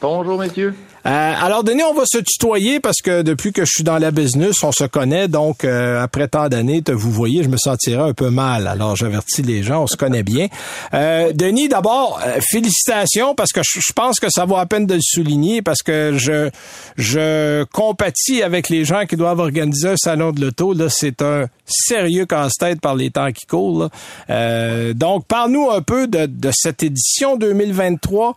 [0.00, 0.74] Bonjour messieurs.
[1.04, 4.12] Euh, alors, Denis, on va se tutoyer parce que depuis que je suis dans la
[4.12, 5.26] business, on se connaît.
[5.26, 8.68] Donc, euh, après tant d'années, vous voyez, je me sentirais un peu mal.
[8.68, 10.46] Alors, j'avertis les gens, on se connaît bien.
[10.94, 15.00] Euh, Denis, d'abord, félicitations parce que je pense que ça vaut à peine de le
[15.02, 16.50] souligner parce que je
[16.96, 20.72] je compatis avec les gens qui doivent organiser un salon de l'auto.
[20.72, 23.88] Là, c'est un sérieux casse-tête par les temps qui courent.
[24.28, 28.36] donc, parle-nous un peu de, de cette édition 2023.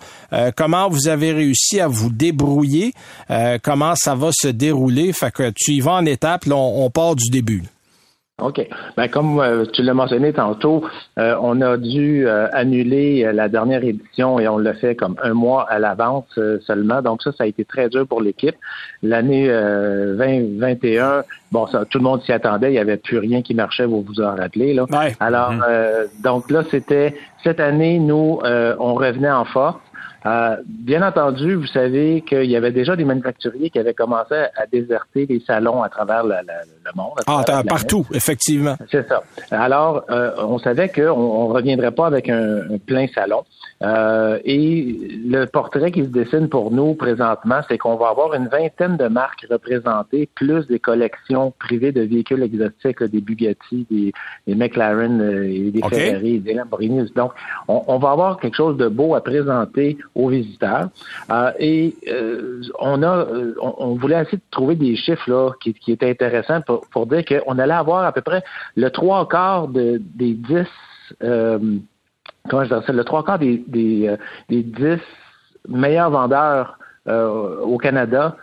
[0.56, 2.55] comment vous avez réussi à vous débrouiller
[3.32, 5.14] euh, comment ça va se dérouler?
[5.14, 7.64] Fait que tu y vas en étapes, là, on, part du début.
[8.42, 8.68] OK.
[8.98, 10.84] Ben, comme euh, tu l'as mentionné tantôt,
[11.18, 15.66] euh, on a dû annuler la dernière édition et on l'a fait comme un mois
[15.70, 17.02] à l'avance seulement.
[17.02, 18.56] Donc ça, ça a été très dur pour l'équipe.
[19.04, 22.70] L'année 2021, bon, ça, tout le monde s'y attendait.
[22.70, 24.74] Il n'y avait plus rien qui marchait, vous vous en rappelez.
[24.74, 24.86] Là.
[25.22, 26.22] Alors, mm-hmm.
[26.22, 29.78] donc là, c'était cette année, nous, on revenait en force.
[30.26, 34.66] Euh, bien entendu, vous savez qu'il y avait déjà des manufacturiers qui avaient commencé à
[34.72, 36.36] déserter les salons à travers le,
[36.96, 37.20] monde.
[37.28, 38.76] Ah, partout, effectivement.
[38.90, 39.22] C'est ça.
[39.52, 43.44] Alors, euh, on savait qu'on ne reviendrait pas avec un plein salon.
[43.84, 48.48] Euh, et le portrait qui se dessine pour nous présentement, c'est qu'on va avoir une
[48.48, 55.22] vingtaine de marques représentées, plus des collections privées de véhicules exotiques, des Bugatti, des, McLaren,
[55.22, 57.12] euh, et des Ferrari, des Lamborghini.
[57.16, 57.34] Donc,
[57.68, 60.90] on, va avoir quelque chose de beau à présenter aux visiteurs.
[61.30, 61.96] Euh, et
[62.80, 63.28] on a,
[63.62, 67.24] on, voulait essayer de trouver des chiffres là qui, qui étaient intéressants pour, pour dire
[67.26, 68.44] qu'on allait avoir à peu près
[68.76, 70.68] le trois quarts de, des dix
[72.50, 74.18] comment je dirais ça, le trois quarts des, des, euh,
[74.50, 75.02] des dix
[75.68, 76.78] meilleurs vendeurs
[77.08, 78.36] euh, au Canada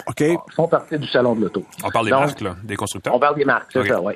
[0.55, 1.65] font partie du salon de l'auto.
[1.85, 3.13] On parle des marques, là, des constructeurs?
[3.13, 4.13] On parle des marques, c'est ça, oui.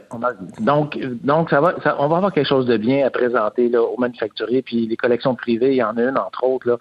[0.61, 3.83] Donc, donc ça va, ça, on va avoir quelque chose de bien à présenter là,
[3.83, 4.63] aux manufacturiers.
[4.63, 6.77] Puis les collections privées, il y en a une entre autres, là,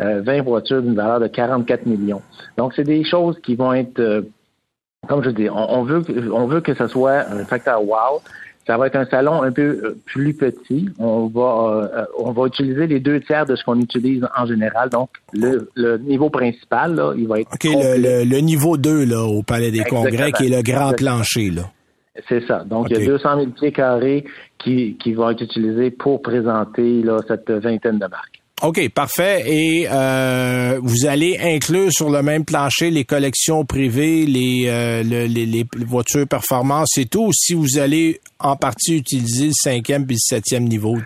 [0.00, 2.22] euh, 20 voitures d'une valeur de 44 millions.
[2.56, 4.22] Donc, c'est des choses qui vont être, euh,
[5.06, 8.22] comme je dis, on, on, veut, on veut que ce soit un facteur wow.
[8.70, 10.88] Ça va être un salon un peu euh, plus petit.
[11.00, 14.90] On va, euh, on va utiliser les deux tiers de ce qu'on utilise en général.
[14.90, 17.52] Donc, le, niveau principal, là, il va être.
[17.52, 21.50] OK, le, niveau 2 là, au Palais des Congrès, qui est le grand plancher.
[21.50, 21.62] là.
[22.28, 22.62] C'est ça.
[22.62, 24.24] Donc, il y a 200 000 pieds carrés
[24.58, 28.39] qui, qui vont être utilisés pour présenter là, cette vingtaine de marques.
[28.62, 29.42] OK, parfait.
[29.46, 35.28] Et euh, vous allez inclure sur le même plancher les collections privées, les, euh, les,
[35.28, 40.20] les, voitures performance et tout, si vous allez en partie utiliser le cinquième puis le
[40.20, 40.98] septième niveau?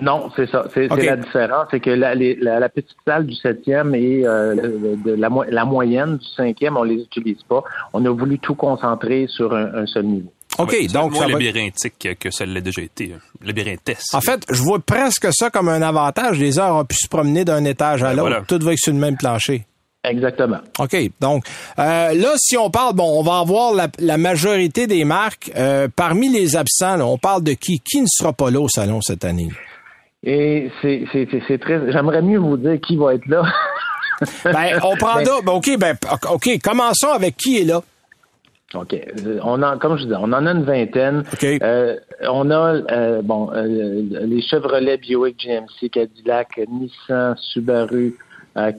[0.00, 0.66] Non, c'est ça.
[0.74, 1.66] C'est la différence.
[1.70, 6.26] C'est que la, la, petite salle du septième et euh, de la, la, moyenne du
[6.36, 7.64] cinquième, on les utilise pas.
[7.92, 10.32] On a voulu tout concentrer sur un seul niveau.
[10.58, 13.14] OK, donc moins ça labyrinthique que ça l'a déjà été.
[13.42, 14.14] Labyrinthesque.
[14.14, 16.38] En fait, je vois presque ça comme un avantage.
[16.38, 18.46] Les heures ont pu se promener d'un étage à ben l'autre.
[18.46, 19.64] Tout va être sur le même plancher.
[20.02, 20.58] Exactement.
[20.78, 20.96] OK.
[21.20, 21.44] Donc,
[21.78, 25.50] euh, là, si on parle, bon, on va avoir la, majorité des marques.
[25.56, 27.80] Euh, parmi les absents, on parle de qui?
[27.80, 29.50] Qui ne sera pas là au salon cette année?
[30.22, 31.92] Et c'est très...
[31.92, 33.42] J'aimerais mieux vous dire qui va être là.
[34.44, 35.44] ben, on prend Ben- d'autres.
[35.44, 35.96] Ben, OK, ben,
[36.30, 37.82] OK, commençons avec qui est là.
[38.74, 38.94] OK.
[38.94, 41.24] Euh, On en, comme je disais, on en a une vingtaine.
[41.42, 41.96] Euh,
[42.28, 48.16] on a euh, bon euh, les Chevrolet, Buick, GMC, Cadillac, Nissan, Subaru,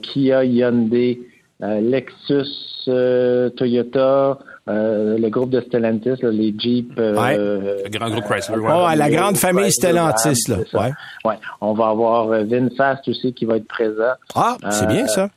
[0.02, 1.20] Kia, Hyundai,
[1.60, 6.98] Lexus, Toyota, le groupe de Stellantis, là, les Jeep.
[6.98, 7.36] Ouais.
[7.36, 8.72] Le grand groupe Chrysler, ouais.
[8.72, 10.56] Oh, la grande famille Stellantis, là.
[10.72, 10.92] Ouais.
[11.24, 11.38] Ouais.
[11.60, 14.14] On va avoir VinFast aussi qui va être présent.
[14.34, 15.28] Ah, c'est bien ça.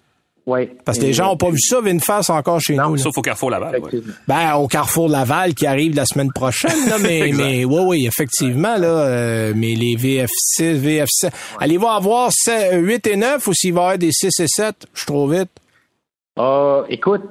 [0.45, 0.71] Ouais.
[0.85, 2.95] Parce que les gens n'ont pas vu ça, VinFast encore chez Non, nous.
[2.97, 3.01] là.
[3.01, 3.79] Sauf au Carrefour Laval.
[3.81, 4.01] ouais.
[4.27, 8.77] Ben, au Carrefour Laval qui arrive la semaine prochaine, là, mais, mais oui, oui, effectivement,
[8.77, 12.29] là, euh, mais les VF6, VF7, allez-vous avoir
[12.73, 15.27] 8 et 9 ou s'il va y avoir des 6 et 7, je suis trop
[15.27, 15.49] vite?
[16.37, 17.21] Ah, écoute,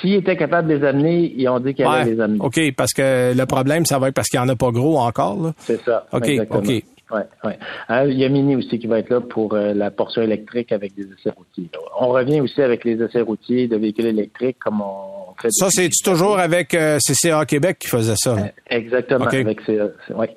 [0.00, 2.14] s'ils étaient capables de les amener, ils ont dit qu'ils allaient Ouais.
[2.14, 2.38] les amener.
[2.40, 4.98] OK, parce que le problème, ça va être parce qu'il n'y en a pas gros
[5.00, 5.52] encore, là.
[5.66, 6.06] C'est ça.
[6.12, 6.60] OK, exactement.
[6.60, 6.84] OK.
[7.10, 7.58] Ouais, ouais.
[7.90, 10.72] Euh, Il y a Mini aussi qui va être là pour euh, la portion électrique
[10.72, 11.70] avec des essais routiers.
[11.98, 15.50] On revient aussi avec les essais routiers de véhicules électriques comme on fait.
[15.50, 18.34] Ça, c'est toujours avec euh, CCA Québec qui faisait ça?
[18.34, 18.50] là.
[18.68, 19.24] Exactement.
[19.26, 20.36] Avec euh, ouais.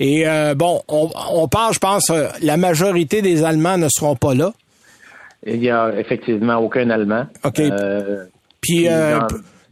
[0.00, 4.16] Et euh, bon, on, on parle, je pense, euh, la majorité des Allemands ne seront
[4.16, 4.52] pas là.
[5.46, 7.26] Il y a effectivement aucun Allemand.
[7.44, 7.60] OK.
[7.60, 8.24] Euh,
[8.60, 9.20] Puis euh,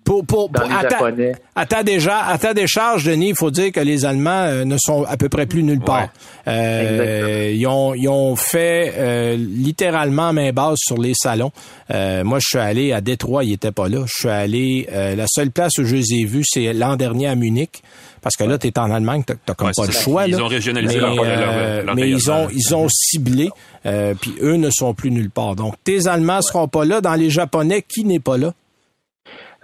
[0.04, 1.32] pour, pour, dans pour- les à, ta, Japonais.
[1.54, 4.76] à ta déjà, à ta décharge, Denis, il faut dire que les Allemands euh, ne
[4.78, 6.08] sont à peu près plus nulle part.
[6.48, 11.52] Euh, ils ont ils ont fait euh, littéralement main basse sur les salons.
[11.92, 14.04] Euh, moi, je suis allé à Détroit, ils étaient pas là.
[14.06, 17.28] Je suis allé euh, la seule place où je les ai vus, c'est l'an dernier
[17.28, 17.82] à Munich.
[18.20, 20.26] Parce que là, tu es en Allemagne, t'as t'as comme Ouais, pas le choix.
[20.28, 20.44] Ils là.
[20.44, 23.50] ont régionalisé mais, leur- leur- leur mais ils ont ils ont ciblé,
[23.84, 25.56] euh, puis eux ne sont plus nulle part.
[25.56, 27.00] Donc, tes Allemands seront pas là.
[27.00, 28.52] Dans les Japonais, qui n'est pas là?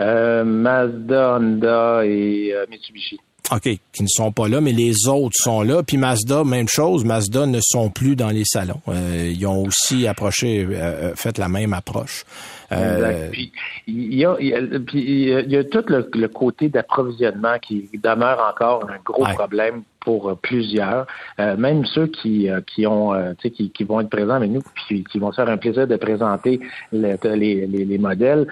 [0.01, 3.19] Euh, Mazda, Honda et euh, Mitsubishi.
[3.51, 5.83] OK, qui ne sont pas là, mais les autres sont là.
[5.83, 8.83] Puis Mazda, même chose, Mazda ne sont plus dans les salons.
[8.89, 10.69] Euh, ils ont aussi approché,
[11.15, 12.27] fait la même approche.
[12.71, 13.31] Exact.
[13.31, 13.51] Puis
[13.87, 16.07] il y a, il y a- puis il y a- il y a tout le,
[16.13, 19.33] le côté d'approvisionnement qui demeure encore un gros Ouais.
[19.33, 21.07] problème pour plusieurs,
[21.41, 24.63] Euh, même ceux qui euh, qui ont euh, qui, qui vont être présents avec nous,
[24.87, 26.61] puis qui vont se faire un plaisir de présenter
[26.93, 28.47] le- les, les, les modèles.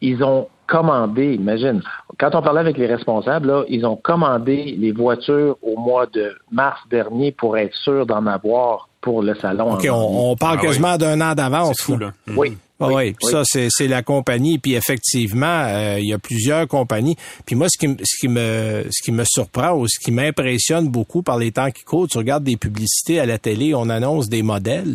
[0.00, 1.82] ils ont commandé, imagine,
[2.20, 6.36] quand on parlait avec les responsables, là, ils ont commandé les voitures au mois de
[6.52, 9.74] mars dernier pour être sûr d'en avoir pour le salon.
[9.74, 10.66] OK, on, on parle Ah oui.
[10.68, 11.80] quasiment d'un an d'avance.
[11.80, 12.12] Fou, là.
[12.26, 12.38] Mhm.
[12.38, 12.56] Oui.
[12.80, 16.18] Ah oui, oui, puis ça c'est c'est la compagnie puis effectivement euh, il y a
[16.20, 17.16] plusieurs compagnies.
[17.44, 20.12] Puis moi ce qui me- ce qui me ce qui me surprend ou ce qui
[20.12, 23.88] m'impressionne beaucoup par les temps qui courent, tu regardes des publicités à la télé, on
[23.90, 24.94] annonce des modèles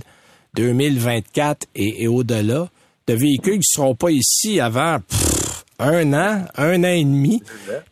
[0.55, 2.69] 2024 et, et au-delà
[3.07, 7.41] de véhicules qui seront pas ici avant pff, un an, un an et demi.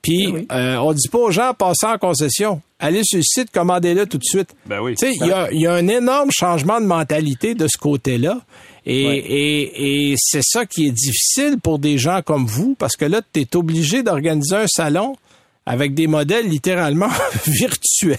[0.01, 4.05] Puis euh, on dit pas aux gens passez en concession, allez sur le site, commandez-le
[4.05, 4.49] tout de suite.
[4.65, 4.95] Ben oui.
[4.95, 7.77] Tu sais, il y a, il y a un énorme changement de mentalité de ce
[7.77, 8.39] côté-là.
[8.85, 13.05] Et, et, et c'est ça qui est difficile pour des gens comme vous, parce que
[13.05, 15.15] là, tu es obligé d'organiser un salon
[15.65, 17.09] avec des modèles littéralement
[17.47, 18.17] virtuels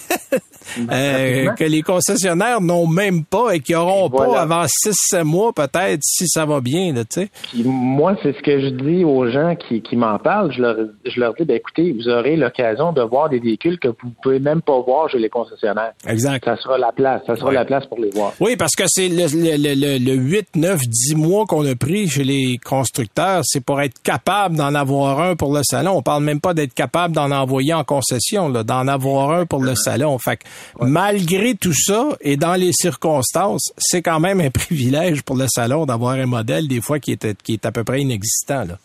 [0.90, 6.00] euh, que les concessionnaires n'ont même pas et qui auront pas avant 6-7 mois peut-être
[6.02, 7.30] si ça va bien, là, tu sais.
[7.50, 10.52] Puis moi, c'est ce que je dis aux gens qui, qui m'en parlent.
[10.52, 13.88] Je leur, je leur dis, ben écoutez, vous aurez l'occasion de voir des véhicules que
[13.88, 15.92] vous pouvez même pas voir chez les concessionnaires.
[16.06, 16.44] Exact.
[16.44, 17.22] Ça sera la place.
[17.26, 17.54] Ça sera Ouais.
[17.54, 18.32] la place pour les voir.
[18.40, 22.08] Oui, parce que c'est le, le, le, le 8, 9, 10 mois qu'on a pris
[22.08, 25.92] chez les constructeurs, c'est pour être capable d'en avoir un pour le salon.
[25.96, 29.74] On parle même pas d'être capable d'en envoyer en concession, d'en avoir un pour le
[29.74, 30.18] salon.
[30.18, 30.44] Fait que
[30.84, 35.86] malgré tout ça et dans les circonstances, c'est quand même un privilège pour le salon
[35.86, 38.64] d'avoir un modèle des fois qui est, qui est à peu près inexistant.
[38.64, 38.78] Là.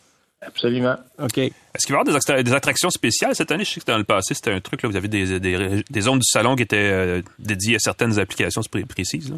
[0.45, 0.95] Absolument.
[1.21, 1.37] OK.
[1.39, 3.65] Est-ce qu'il va y avoir des, attra- des attractions spéciales cette année?
[3.65, 6.01] Je sais que dans le passé, c'était un truc, là, vous avez des, des, des
[6.01, 9.31] zones du salon qui étaient euh, dédiées à certaines applications pré- précises.
[9.31, 9.37] là.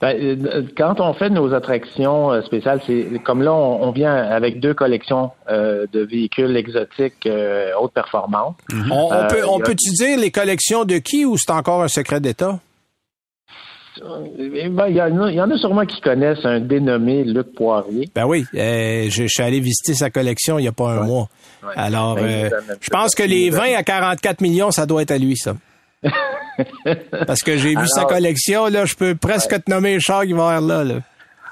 [0.00, 4.14] Ben, euh, quand on fait nos attractions euh, spéciales, c'est comme là, on, on vient
[4.14, 8.54] avec deux collections euh, de véhicules exotiques euh, haute performance.
[8.90, 12.20] On, on Euh, peut, peut-tu dire les collections de qui ou c'est encore un secret
[12.20, 12.58] d'État?
[14.00, 17.54] Ben, Il y, en a- il y en a sûrement qui connaissent un dénommé Luc
[17.54, 18.08] Poirier.
[18.14, 21.00] Ben oui, euh, je, je suis allé visiter sa collection il y a pas un
[21.02, 21.06] Ouais.
[21.06, 21.28] mois.
[21.62, 21.72] Ouais.
[21.76, 25.02] Alors, Ben, euh, je pense que les nous 20 amène- à 44 millions, ça doit
[25.02, 25.54] être à lui, ça.
[27.26, 30.32] Parce que j'ai vu sa collection, là, je peux presque te nommer le char qui
[30.32, 31.00] va là.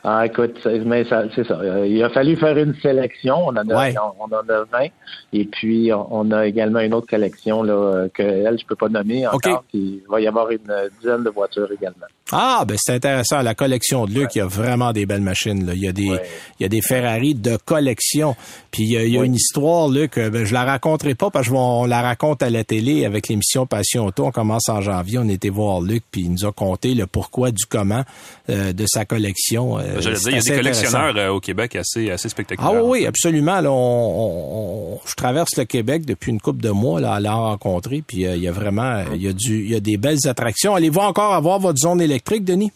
[0.05, 1.55] Ah, écoute, c'est- mais ça, c'est ça.
[1.61, 3.37] Euh, Il a fallu faire une sélection.
[3.47, 3.95] On en a, Ouais.
[4.19, 4.89] on, on en a 20.
[5.33, 9.27] Et puis, on, a également une autre collection là, que elle, je peux pas nommer
[9.29, 9.63] encore.
[9.71, 10.59] Puis, il va y avoir une
[11.01, 12.07] dizaine de voitures également.
[12.33, 13.43] Ah, ben c'est intéressant.
[13.43, 15.67] La collection de Luc, il y a vraiment des belles machines.
[15.67, 15.75] Là.
[15.75, 16.23] Il y a des, Ouais.
[16.59, 18.35] il y a des Ferrari de collection.
[18.71, 19.27] Puis il y a, il y a Oui.
[19.27, 20.17] une histoire, Luc.
[20.19, 23.67] euh, Ben, je la raconterai pas parce qu'on la raconte à la télé avec l'émission
[23.67, 24.27] Passion Auto.
[24.27, 25.19] On commence en janvier.
[25.19, 28.03] On était voir Luc, puis il nous a conté le pourquoi du comment
[28.51, 29.79] euh, de sa collection.
[29.79, 32.73] Euh, J'allais dire, il y a des collectionneurs euh, au Québec assez, assez spectaculaires.
[32.75, 33.61] Ah oui, oui absolument.
[33.61, 38.03] Là, on, je traverse le Québec depuis une couple de mois là, à la rencontrer,
[38.07, 40.75] puis il y a vraiment, il y a du, il y a des belles attractions.
[40.75, 42.73] Allez-vous encore avoir votre zone électrique, Denis?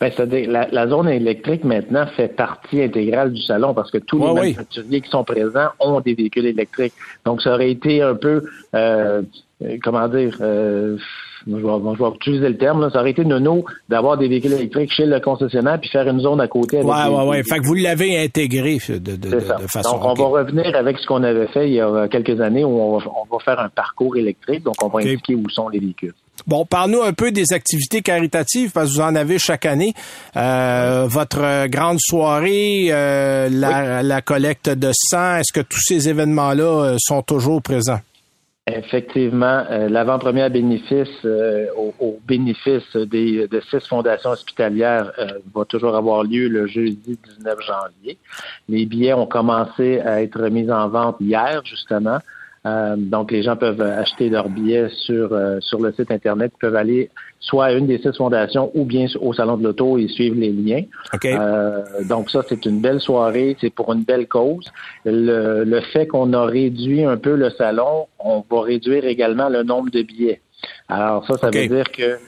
[0.00, 4.18] Ben, c'est-à-dire, la, la, zone électrique maintenant fait partie intégrale du salon parce que tous
[4.18, 6.94] les manufacturiers qui sont présents ont des véhicules électriques.
[7.24, 8.42] Donc, ça aurait été un peu,
[8.74, 9.22] euh,
[9.82, 10.96] comment dire, euh,
[11.46, 15.20] je, vais, utiliser le terme, ça aurait été nono d'avoir des véhicules électriques chez le
[15.20, 16.78] concessionnaire puis faire une zone à côté.
[16.82, 17.42] Ouais, ouais, ouais.
[17.42, 19.98] Fait que vous l'avez intégré de, de, de, façon.
[19.98, 22.80] Donc, on va revenir avec ce qu'on avait fait il y a quelques années où
[22.80, 24.62] on va, on va faire un parcours électrique.
[24.62, 26.14] Donc, on va indiquer où sont les véhicules.
[26.48, 29.92] Bon, parle-nous un peu des activités caritatives parce que vous en avez chaque année.
[30.34, 36.96] Euh, votre grande soirée, euh, la, collecte de sang, est-ce que tous ces événements-là euh,
[36.98, 38.00] sont toujours présents?
[38.66, 41.24] Effectivement, l'avant-première bénéfice
[41.76, 45.10] au, bénéfice des, de six fondations hospitalières
[45.54, 48.18] va toujours avoir lieu le jeudi 19 janvier.
[48.68, 52.18] Les billets ont commencé à être mis en vente hier, justement.
[52.66, 56.52] Euh, donc, les gens peuvent acheter leurs billets sur, euh, sur le site Internet.
[56.56, 59.96] Ils peuvent aller soit à une des six fondations ou bien au Salon de l'Auto
[59.98, 60.82] et suivre les liens.
[61.24, 63.56] Euh, donc, ça, c'est une belle soirée.
[63.60, 64.66] C'est pour une belle cause.
[65.04, 69.62] Le, le fait qu'on a réduit un peu le salon, on va réduire également le
[69.62, 70.40] nombre de billets.
[70.88, 72.18] Alors, ça, ça veut dire que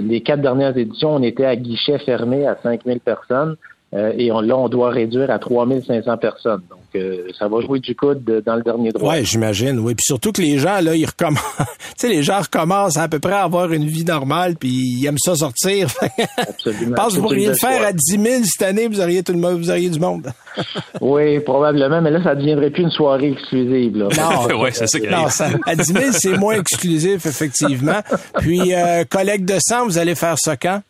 [0.00, 3.56] les quatre dernières éditions, on était à guichet fermé à 5000 personnes.
[3.92, 6.62] Et on, là, on doit réduire à 3500 personnes.
[6.70, 7.02] Donc,
[7.38, 9.14] ça va jouer du coude dans le dernier droit.
[9.14, 9.78] Oui, j'imagine.
[9.80, 11.42] Oui, puis surtout que les gens là, ils recommencent.
[11.58, 11.64] tu
[11.96, 15.18] sais, les gens recommencent à, peu près à avoir une vie normale, puis ils aiment
[15.18, 15.88] ça sortir.
[16.38, 16.86] Absolument.
[16.86, 19.32] Je pense que vous pourriez le faire à 10 000 cette année, vous auriez tout
[19.32, 20.32] le monde, vous auriez du monde.
[21.00, 23.96] oui, probablement, mais là, ça ne deviendrait plus une soirée exclusive.
[23.96, 24.08] Là.
[24.16, 25.00] Non, ouais, c'est ça.
[25.00, 28.00] Qui non, ça, à 10 000, c'est moins exclusif, effectivement.
[28.38, 30.80] Puis, euh, collègue de sang, vous allez faire ça quand?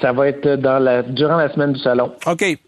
[0.00, 2.12] Ça va être dans la, durant la semaine du salon.
[2.26, 2.58] OK.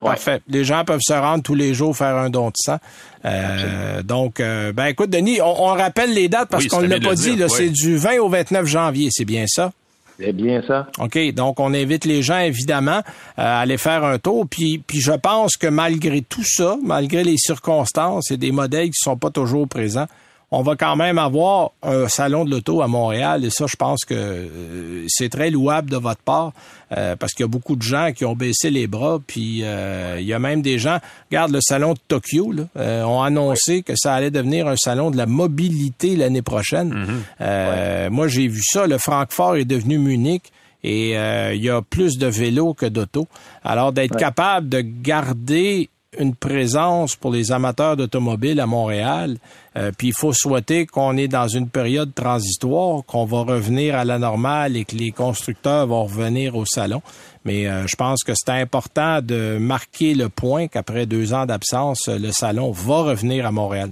[0.00, 0.40] Parfait.
[0.48, 2.78] Les gens peuvent se rendre tous les jours faire un don de sang.
[3.26, 7.14] Euh, donc, euh, ben écoute, Denis, on, rappelle les dates parce qu'on ne l'a pas
[7.14, 7.36] dit.
[7.48, 9.72] C'est du 20 au 29 janvier, c'est bien ça?
[10.18, 10.86] C'est bien ça.
[10.98, 13.02] OK, donc on invite les gens, évidemment, euh,
[13.36, 14.46] à aller faire un tour.
[14.48, 19.00] Puis, puis je pense que malgré tout ça, malgré les circonstances et des modèles qui
[19.00, 20.06] sont pas toujours présents,
[20.52, 24.04] on va quand même avoir un salon de l'auto à Montréal et ça, je pense
[24.04, 26.52] que euh, c'est très louable de votre part
[26.96, 29.20] euh, parce qu'il y a beaucoup de gens qui ont baissé les bras.
[29.24, 30.98] Puis euh, il y a même des gens,
[31.30, 35.16] regarde le salon de Tokyo, là, ont annoncé que ça allait devenir un salon de
[35.16, 37.22] la mobilité l'année prochaine.
[37.38, 38.10] Mm-hmm.
[38.10, 38.86] Moi, j'ai vu ça.
[38.86, 40.50] Le Francfort est devenu Munich
[40.82, 43.28] et il y a plus de vélos que d'auto.
[43.62, 49.36] Alors d'être capable de garder une présence pour les amateurs d'automobile à Montréal.
[49.76, 54.04] Euh, puis il faut souhaiter qu'on est dans une période transitoire, qu'on va revenir à
[54.04, 57.00] la normale et que les constructeurs vont revenir au salon.
[57.44, 62.08] Mais euh, je pense que c'est important de marquer le point qu'après deux ans d'absence,
[62.08, 63.90] le salon va revenir à Montréal.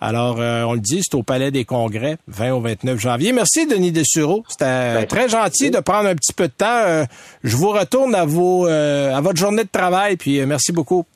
[0.00, 3.32] Alors, euh, on le dit, c'est au Palais des Congrès, 20 au 29 janvier.
[3.32, 4.44] Merci, Denis Dessureau.
[4.48, 7.06] C'était ben, très gentil de prendre un petit peu de temps.
[7.44, 11.06] je vous retourne à vos à votre journée de travail, puis merci beaucoup.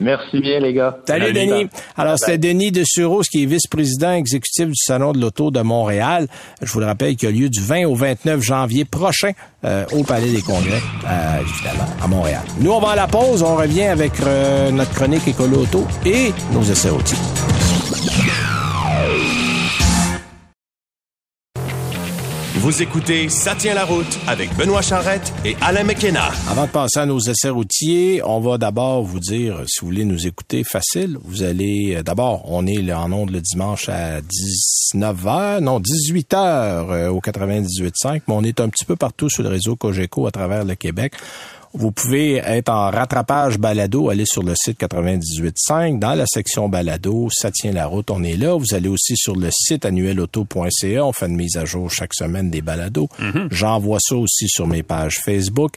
[0.00, 0.96] Merci bien, les gars.
[1.06, 1.68] Salut, Denis.
[1.96, 6.26] Alors, c'était Denis de Suros, qui est vice-président exécutif du Salon de l'Auto de Montréal.
[6.62, 9.32] Je vous le rappelle qu'il a lieu du 20 au 29 janvier prochain
[9.64, 12.42] euh, au Palais des Congrès, euh, évidemment, à Montréal.
[12.60, 13.42] Nous, on va à la pause.
[13.42, 17.18] On revient avec euh, notre chronique Écolo Auto et nos essais routiers.
[22.60, 26.28] Vous écoutez Ça tient la route avec Benoît Charrette et Alain McKenna.
[26.46, 30.04] Avant de passer à nos essais routiers, on va d'abord vous dire, si vous voulez
[30.04, 35.60] nous écouter facile, vous allez, euh, d'abord, on est en onde le dimanche à 19h,
[35.60, 39.74] non, 18h euh, au 98.5, mais on est un petit peu partout sur le réseau
[39.74, 41.14] Cogeco à travers le Québec.
[41.72, 47.28] Vous pouvez être en rattrapage balado, aller sur le site 98.5, dans la section balado,
[47.32, 48.56] ça tient la route, on est là.
[48.56, 52.50] Vous allez aussi sur le site annuelauto.ca, on fait une mise à jour chaque semaine
[52.50, 53.08] des balados.
[53.20, 53.48] Mhm.
[53.52, 55.74] J'envoie ça aussi sur mes pages Facebook.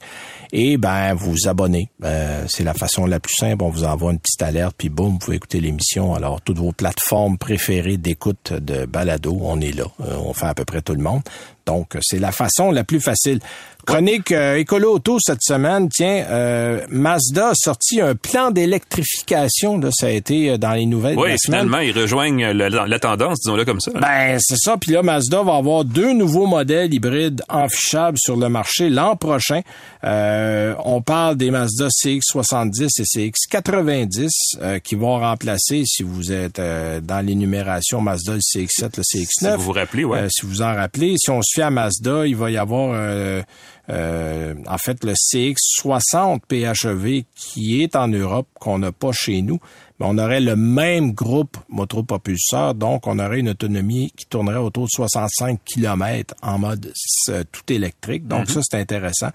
[0.51, 1.89] Et ben, vous vous abonnez.
[2.03, 3.63] Euh, c'est la façon la plus simple.
[3.63, 6.13] On vous envoie une petite alerte, puis boum, vous pouvez écouter l'émission.
[6.13, 9.85] Alors, toutes vos plateformes préférées d'écoute de balado, on est là.
[10.01, 11.21] Euh, on fait à peu près tout le monde.
[11.65, 13.39] Donc, c'est la façon la plus facile.
[13.85, 15.89] Chronique euh, Écolo Auto cette semaine.
[15.89, 19.77] Tiens, euh, Mazda a sorti un plan d'électrification.
[19.77, 21.17] Là, ça a été euh, dans les nouvelles.
[21.17, 23.91] Oui, finalement, ils rejoignent la, tendance, disons-le comme ça.
[23.95, 24.77] Ben, c'est ça.
[24.77, 29.61] Puis là, Mazda va avoir deux nouveaux modèles hybrides enfichables sur le marché l'an prochain.
[30.03, 34.29] Euh, on parle des Mazda CX-70 et CX-90
[34.61, 39.27] euh, qui vont remplacer, si vous êtes euh, dans l'énumération Mazda, le CX-7, le CX-9.
[39.29, 40.27] Si vous vous rappelez, ouais.
[40.29, 42.89] si vous en rappelez, si on se fait à Mazda, il va y avoir
[43.89, 49.59] en fait le CX-60 PHEV qui est en Europe, qu'on n'a pas chez nous
[50.03, 54.89] on aurait le même groupe motopropulseur, donc on aurait une autonomie qui tournerait autour de
[54.89, 56.91] 65 km en mode
[57.25, 58.27] tout électrique.
[58.27, 58.55] Donc mhm.
[58.55, 59.29] ça, c'est intéressant.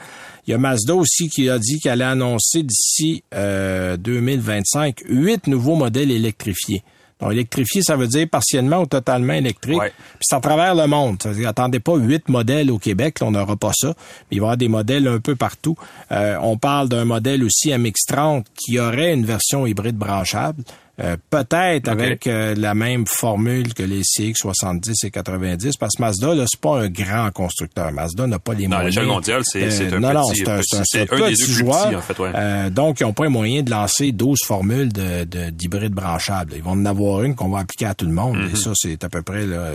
[0.46, 5.46] Il y a Mazda aussi qui a dit qu'elle allait annoncer d'ici euh, 2025 huit
[5.46, 6.82] nouveaux modèles électrifiés.
[7.20, 9.80] Donc, électrifié, ça veut dire partiellement ou totalement électrique.
[9.80, 11.20] Puis c'est à travers le monde.
[11.22, 13.88] Ça veut dire, attendez pas huit modèles au Québec, on n'aura pas ça.
[14.30, 15.76] Mais il va y avoir des modèles un peu partout.
[16.12, 20.62] Euh, on parle d'un modèle aussi MX-30 qui aurait une version hybride branchable.
[21.00, 26.34] Euh, peut-être avec euh, la même formule que les CX-70 et 90, parce que Mazda,
[26.34, 27.92] là, c'est pas un grand constructeur.
[27.92, 28.80] Mazda n'a pas les moyens.
[28.80, 30.42] Dans l'échelle mondiale, c'est euh, un, non, non, petit,
[30.84, 31.96] c'est un, un, petit joueur.
[31.96, 32.70] En fait, ouais.
[32.70, 36.54] donc, ils n'ont pas les moyens de lancer 12 formules d'hybride de, branchable.
[36.56, 38.36] Ils vont en avoir une qu'on va appliquer à tout le monde.
[38.36, 38.56] Et mhm.
[38.56, 39.70] ça, c'est à peu près là,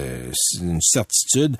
[0.61, 1.55] une certitude.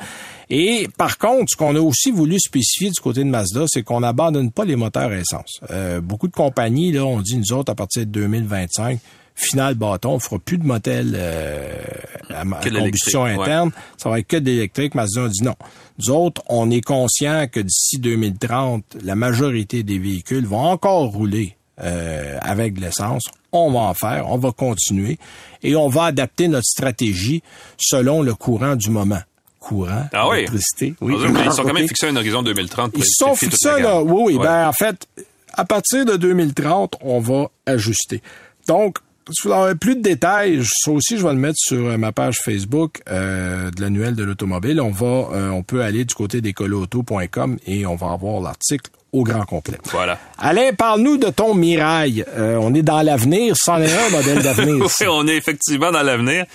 [0.50, 4.02] Et par contre, ce qu'on a aussi voulu spécifier du côté de Mazda, c'est qu'on
[4.02, 5.62] n'abandonne pas les moteurs à essence.
[6.02, 9.00] beaucoup de compagnies, là, on dit, nous autres, à partir de 2025,
[9.36, 11.82] final bâton, on fera plus de modèles euh,
[12.30, 14.96] à, combustion interne, ça va être que d'électrique.
[14.96, 15.56] Mazda dit non.
[16.00, 21.56] Nous autres, on est conscient que d'ici 2030, la majorité des véhicules vont encore rouler
[21.82, 23.24] euh, avec de l'essence.
[23.52, 25.18] On va en faire, on va continuer
[25.62, 27.44] et on va adapter notre stratégie
[27.78, 29.22] selon le courant du moment
[29.64, 30.40] courant, ah oui?
[30.40, 30.94] électricité.
[31.00, 31.16] Oui.
[31.18, 32.96] Ils sont quand même fixés à un horizon 2030.
[32.98, 34.38] Ils sont fixés là, oui, oui.
[34.38, 35.08] Ben, en fait,
[35.54, 38.22] à partir de 2030, on va ajuster.
[38.68, 38.98] Donc,
[39.32, 42.12] si vous avez plus de détails, ça aussi, je vais le mettre sur euh, ma
[42.12, 44.82] page Facebook euh, de l'annuel de l'automobile.
[44.82, 49.24] On va, euh, on peut aller du côté d'écoloauto.com et on va avoir l'article au
[49.24, 49.78] grand complet.
[49.92, 50.18] Voilà.
[50.40, 52.26] Alain, parle-nous de ton Mirail.
[52.36, 54.76] on est dans l'avenir, c'en est un modèle d'avenir.
[55.00, 56.46] oui, on est effectivement dans l'avenir.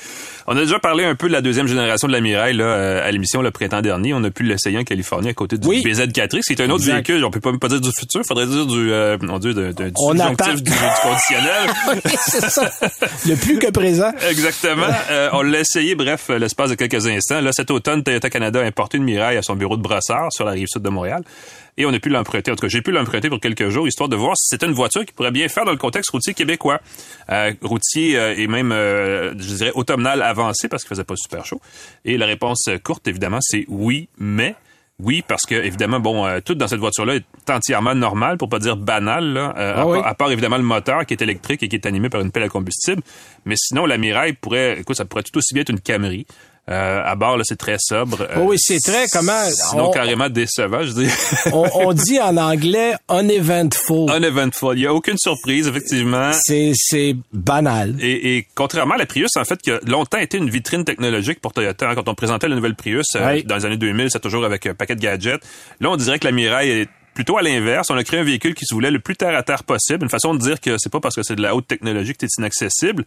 [0.51, 3.07] On a déjà parlé un peu de la deuxième génération de la Mirai là, euh,
[3.07, 4.15] à l'émission le printemps dernier.
[4.15, 7.23] On a pu l'essayer en Californie à côté du BZ4X, qui est un autre véhicule.
[7.23, 9.93] On peut pas, pas dire du futur, faudrait dire du, euh, on dit, de, du
[9.97, 11.69] on du, du, conditionnel.
[12.17, 12.71] c'est ça.
[13.27, 14.11] Le plus que présent.
[14.31, 14.87] Exactement.
[15.11, 17.43] Euh, on l'a essayé, bref, l'espace de quelques instants.
[17.43, 20.47] Là, cet automne, Toyota Canada a importé une Mirai à son bureau de Brossard sur
[20.47, 21.25] la rive sud de Montréal
[21.79, 22.51] et on a pu l'emprunter.
[22.51, 24.73] En tout cas, j'ai pu l'emprunter pour quelques jours, histoire de voir si c'était une
[24.73, 26.81] voiture qui pourrait bien faire dans le contexte routier québécois.
[27.31, 31.45] Euh, routier euh, et même, euh, je dirais, automnal avancé parce qu'il faisait pas super
[31.45, 31.61] chaud.
[32.05, 34.55] Et la réponse courte, évidemment, c'est oui, mais...
[35.01, 38.77] Oui, parce que évidemment, bon, tout dans cette voiture-là est entièrement normal, pour pas dire
[38.77, 42.09] banal, là, ah à, part évidemment le moteur qui est électrique et qui est animé
[42.09, 43.01] par une pelle à combustible.
[43.45, 46.27] Mais sinon, la Mirai pourrait, écoute, ça pourrait tout aussi bien être une Camry.
[46.69, 48.27] Euh, à bord, là, c'est très sobre.
[48.39, 49.45] oui, c'est très comment.
[49.51, 51.09] Sinon, carrément décevant, je dis.
[51.53, 54.11] on, dit en anglais uneventful.
[54.11, 54.77] Uneventful.
[54.77, 56.31] Il n'y a aucune surprise, effectivement.
[56.33, 57.97] C'est, c'est banal.
[58.01, 61.41] Et, et, contrairement à la Prius, en fait, qui a longtemps été une vitrine technologique
[61.41, 61.89] pour Toyota.
[61.89, 64.67] Hein, quand on présentait la nouvelle Prius euh, dans les années 2000, c'est toujours avec
[64.67, 65.41] un paquet de gadgets.
[65.81, 67.91] Là, on dirait que la Mirai est plutôt à l'inverse.
[67.91, 70.05] On a créé un véhicule qui se voulait le plus terre à terre possible.
[70.05, 72.21] Une façon de dire que c'est pas parce que c'est de la haute technologie que
[72.21, 73.05] c'est inaccessible.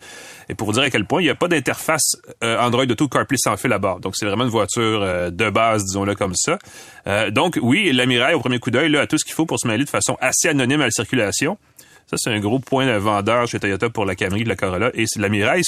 [0.49, 3.37] Et pour dire à quel point il n'y a pas d'interface euh, Android Auto CarPlay
[3.37, 4.01] sans fil à bord.
[4.01, 6.59] Donc c'est vraiment une voiture euh, de base, disons-le comme ça.
[7.07, 9.65] Euh, donc oui, l'Amiral au premier coup d'œil a tout ce qu'il faut pour se
[9.65, 11.57] mêler de façon assez anonyme à la circulation.
[12.11, 14.91] Ça, c'est un gros point de vendeur chez Toyota pour la Camry, la Corolla.
[14.95, 15.61] Et la Mirai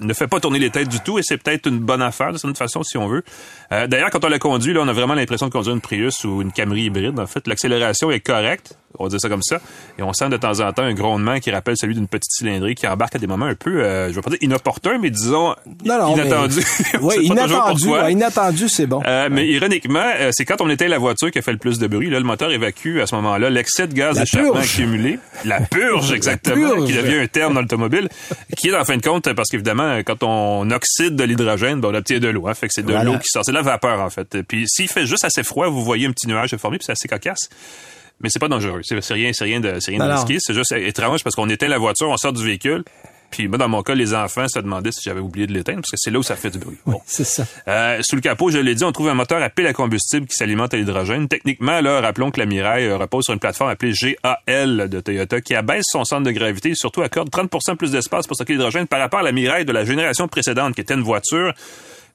[0.00, 2.36] ne fait pas tourner les têtes du tout et c'est peut-être une bonne affaire de
[2.36, 3.22] cette façon, si on veut.
[3.70, 6.24] Euh, d'ailleurs, quand on l'a conduit, là, on a vraiment l'impression de conduire une Prius
[6.24, 7.20] ou une Camry hybride.
[7.20, 9.60] En fait, l'accélération est correcte on va dire ça comme ça.
[9.98, 12.74] Et on sent de temps en temps un grondement qui rappelle celui d'une petite cylindrée
[12.74, 15.54] qui embarque à des moments un peu, euh, je vais pas dire inopportun, mais disons
[15.84, 16.60] inattendu.
[17.00, 17.88] oui, inattendu.
[18.10, 19.02] inattendu, c'est bon.
[19.06, 21.78] Euh, mais ironiquement, euh, c'est quand on éteint la voiture qui a fait le plus
[21.78, 22.10] de bruit.
[22.10, 25.18] Là, le moteur évacue à ce moment-là l'excès de gaz d'échappement accumulé.
[25.44, 28.08] La purge, exactement, qui devient un terme dans l'automobile,
[28.56, 31.94] qui est en fin de compte, parce qu'évidemment, quand on oxyde de l'hydrogène, ben, on
[31.94, 32.48] obtient de l'eau.
[32.48, 33.44] Hein, fait que c'est de l'eau qui sort.
[33.44, 34.42] C'est de la vapeur, en fait.
[34.42, 36.92] Puis s'il fait juste assez froid, vous voyez un petit nuage se former, puis c'est
[36.92, 37.48] assez cocasse
[38.20, 38.80] mais c'est pas dangereux.
[38.82, 40.36] C'est rien, c'est rien de, c'est rien de risqué.
[40.40, 42.84] C'est juste étrange parce qu'on éteint la voiture, on sort du véhicule.
[43.34, 45.90] Puis moi, dans mon cas, les enfants se demandaient si j'avais oublié de l'éteindre, parce
[45.90, 46.78] que c'est là où ça fait du bruit.
[46.86, 47.00] Bon.
[47.04, 47.44] c'est ça.
[47.66, 50.26] Euh, sous le capot, je l'ai dit, on trouve un moteur à pile à combustible
[50.26, 51.26] qui s'alimente à l'hydrogène.
[51.26, 53.92] Techniquement, là, rappelons que la Mirai euh, repose sur une plateforme appelée
[54.46, 58.28] GAL de Toyota, qui abaisse son centre de gravité et surtout accorde 30% plus d'espace
[58.28, 61.02] pour stocker l'hydrogène par rapport à la Mirai de la génération précédente, qui était une
[61.02, 61.54] voiture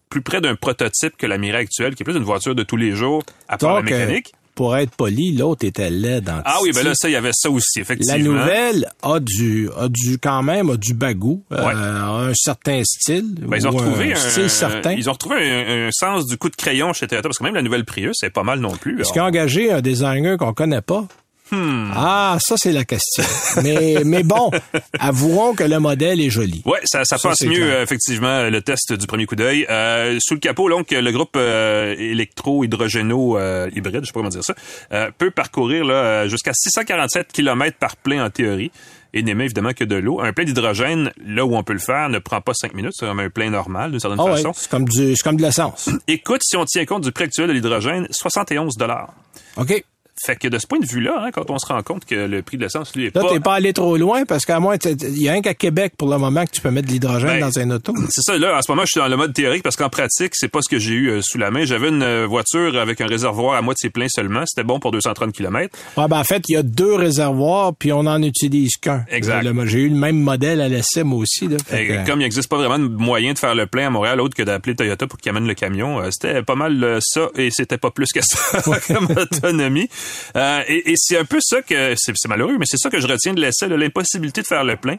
[0.09, 2.77] plus près d'un prototype que la Mirai actuelle, qui est plus une voiture de tous
[2.77, 6.72] les jours, à part la mécanique pour être poli, l'autre était laid dans Ah oui,
[6.76, 8.17] ben là, ça, il y avait ça aussi, effectivement.
[8.17, 13.36] La nouvelle a du, a du, quand même, a du bagou, euh, un certain style.
[13.39, 14.91] Ben, ils ont retrouvé un, certain.
[14.91, 17.62] Ils ont retrouvé un, sens du coup de crayon chez Toyota, parce que même la
[17.62, 19.00] nouvelle Prius, c'est pas mal non plus.
[19.00, 21.08] Est-ce qu'ils ont engagé un designer qu'on connaît pas?
[21.51, 23.23] Ah, ça, c'est la question.
[23.63, 24.51] mais, mais bon,
[24.99, 26.62] avouons que le modèle est joli.
[26.65, 27.81] Ouais, ça, ça, Ça, passe mieux, clair.
[27.81, 29.65] effectivement, le test du premier coup d'œil.
[29.69, 34.29] Euh, sous le capot, donc, le groupe euh, électro-hydrogéno euh, hybride, je sais pas comment
[34.29, 34.53] dire ça,
[34.91, 38.71] euh, peut parcourir là, jusqu'à 647 km par plein en théorie
[39.13, 40.21] et n'émet évidemment que de l'eau.
[40.21, 43.06] Un plein d'hydrogène, là où on peut le faire, ne prend pas cinq minutes, c'est
[43.06, 44.52] comme un plein normal, d'une certaine ouais, façon.
[44.54, 45.89] c'est comme du, c'est comme de l'essence.
[46.08, 49.13] Écoute, si on tient compte du prix actuel de l'hydrogène, 71 dollars.
[49.58, 49.83] OK.
[50.26, 52.42] Fait que de ce point de vue-là, hein, quand on se rend compte que le
[52.42, 53.30] prix de l'essence, lui, est Là, pas...
[53.30, 56.10] t'es pas allé trop loin parce qu'à moins, il y a rien qu'à Québec pour
[56.10, 57.94] le moment que tu peux mettre de l'hydrogène Ben, dans un auto.
[58.10, 60.32] C'est ça, là, en ce moment, je suis dans le mode théorique parce qu'en pratique,
[60.34, 61.63] c'est pas ce que j'ai eu euh, sous la main.
[61.63, 64.44] J'avais une euh, voiture avec un réservoir à moitié plein seulement.
[64.46, 65.76] C'était bon pour 230 km.
[65.98, 69.06] Ouais, ben, en fait, il y a deux réservoirs puis on en utilise qu'un.
[69.10, 69.46] Exact.
[69.65, 71.48] J'ai eu le même modèle à l'essai, moi aussi.
[71.48, 73.88] Là, Fait Et que- Comme il n'existe pas vraiment de moyen de faire le plein
[73.88, 76.98] à Montréal autre que d'appeler Toyota pour qu'ils amènent le camion, euh, c'était pas mal
[77.02, 79.88] ça et c'était pas plus que ça comme autonomie.
[80.35, 82.99] Euh, et et c'est un peu ça que c'est c'est malheureux, mais c'est ça que
[82.99, 84.97] je retiens de l'essai, là, l'impossibilité de faire le plein.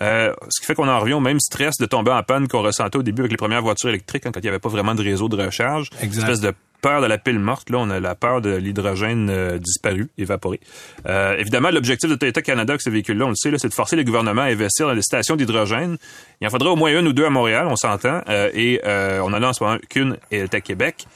[0.00, 2.62] Euh, ce qui fait qu'on en revient au même stress de tomber en panne qu'on
[2.62, 4.94] ressentait au début avec les premières voitures électriques hein, quand il n'y avait pas vraiment
[4.94, 5.90] de réseau de recharge.
[6.00, 6.22] Exact.
[6.22, 6.52] Espèce de
[6.82, 7.70] peur de la pile morte.
[7.70, 10.60] Là, on a la peur de l'hydrogène euh, disparu, évaporé.
[11.06, 13.74] Euh, évidemment, l'objectif de Toyota Canada avec ce véhicule-là, on le sait, là, c'est de
[13.74, 15.96] forcer les gouvernements à investir dans des stations d'hydrogène.
[16.40, 18.20] Il en faudra au moins une ou deux à Montréal, on s'entend.
[18.28, 21.06] Euh, et euh, on en a en ce moment qu'une est à Québec.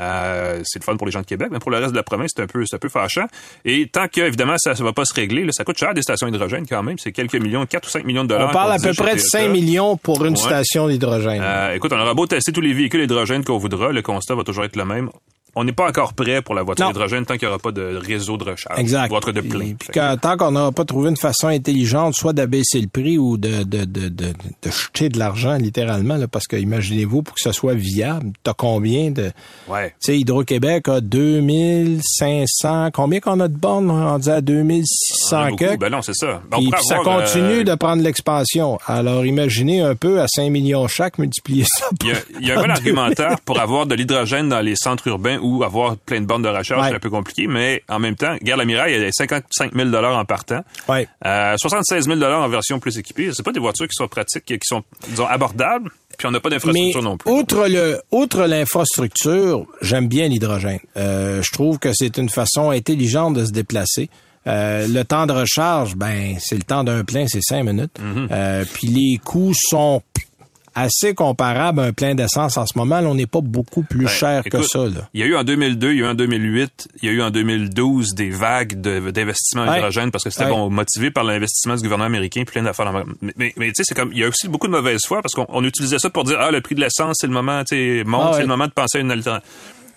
[0.00, 2.02] Euh, c'est le fun pour les gens de Québec, mais pour le reste de la
[2.02, 3.26] province, c'est un peu, c'est un peu fâchant.
[3.64, 6.02] Et tant que, évidemment, ça ne va pas se régler, là, ça coûte cher des
[6.02, 6.98] stations d'hydrogène quand même.
[6.98, 8.48] C'est quelques millions, 4 ou 5 millions de dollars.
[8.50, 9.28] on parle à peu près de Toyota.
[9.28, 10.38] 5 millions pour une Ouais.
[10.40, 11.42] station d'hydrogène.
[11.42, 14.44] Euh, écoute, on aura beau tester tous les véhicules hydrogène qu'on voudra, le constat va
[14.44, 15.10] toujours être le même.
[15.54, 16.92] On n'est pas encore prêt pour la voiture Non.
[16.92, 18.78] hydrogène tant qu'il n'y aura pas de réseau de recharge.
[18.78, 19.08] Exact.
[19.08, 19.74] Voiture de plein.
[19.78, 23.36] Puis que- tant qu'on n'aura pas trouvé une façon intelligente, soit d'abaisser le prix ou
[23.36, 27.40] de, de, de, de, de jeter de l'argent, littéralement, là, parce que imaginez-vous, pour que
[27.42, 29.30] ce soit viable, t'as combien de...
[29.68, 29.90] Ouais.
[30.02, 32.90] Tu sais, Hydro-Québec a 2500...
[32.92, 33.90] Combien qu'on a de bornes?
[33.90, 35.56] On a 2600 beaucoup.
[35.56, 35.80] quelques?
[35.80, 36.42] Ben non, c'est ça.
[36.50, 38.78] Ben, Puis, ça avoir, continue euh, de prendre l'expansion.
[38.86, 42.50] Alors, imaginez un peu à 5 millions chaque, multiplier ça Il y a, il y
[42.50, 45.96] a un bon par argumentaire pour avoir de l'hydrogène dans les centres urbains ou avoir
[45.96, 46.88] plein de bornes de recharge, Ouais.
[46.90, 49.94] c'est un peu compliqué, mais en même temps, Gare Miraille, il y a 55 000
[49.94, 50.62] en partant.
[50.88, 51.06] Ouais.
[51.26, 53.30] Euh, 76 000 en version plus équipée.
[53.32, 56.50] C'est pas des voitures qui sont pratiques, qui sont, disons, abordables, puis on n'a pas
[56.50, 57.30] d'infrastructure non plus.
[57.30, 60.80] outre le, outre l'infrastructure, j'aime bien l'hydrogène.
[60.96, 64.08] Euh, je trouve que c'est une façon intelligente de se déplacer.
[64.46, 67.96] Euh, le temps de recharge, ben c'est le temps d'un plein, c'est cinq minutes.
[68.32, 70.02] Euh, puis les coûts sont
[70.74, 73.00] assez comparables à un plein d'essence en ce moment.
[73.00, 74.80] Là, on n'est pas beaucoup plus Ben, cher que ça.
[74.86, 75.08] Là.
[75.14, 77.12] Il y a eu en 2002, il y a eu en 2008, il y a
[77.14, 81.24] eu en 2012 des vagues de- d'investissement en hydrogène parce que c'était bon motivé par
[81.24, 82.92] l'investissement du gouvernement américain plein d'affaires.
[83.20, 85.22] Mais, mais, mais tu sais, c'est comme il y a aussi beaucoup de mauvaise foi
[85.22, 87.62] parce qu'on on utilisait ça pour dire ah le prix de l'essence c'est le moment,
[87.64, 88.34] tu sais, monte, Ah ouais.
[88.36, 89.48] c'est le moment de penser à une alternative.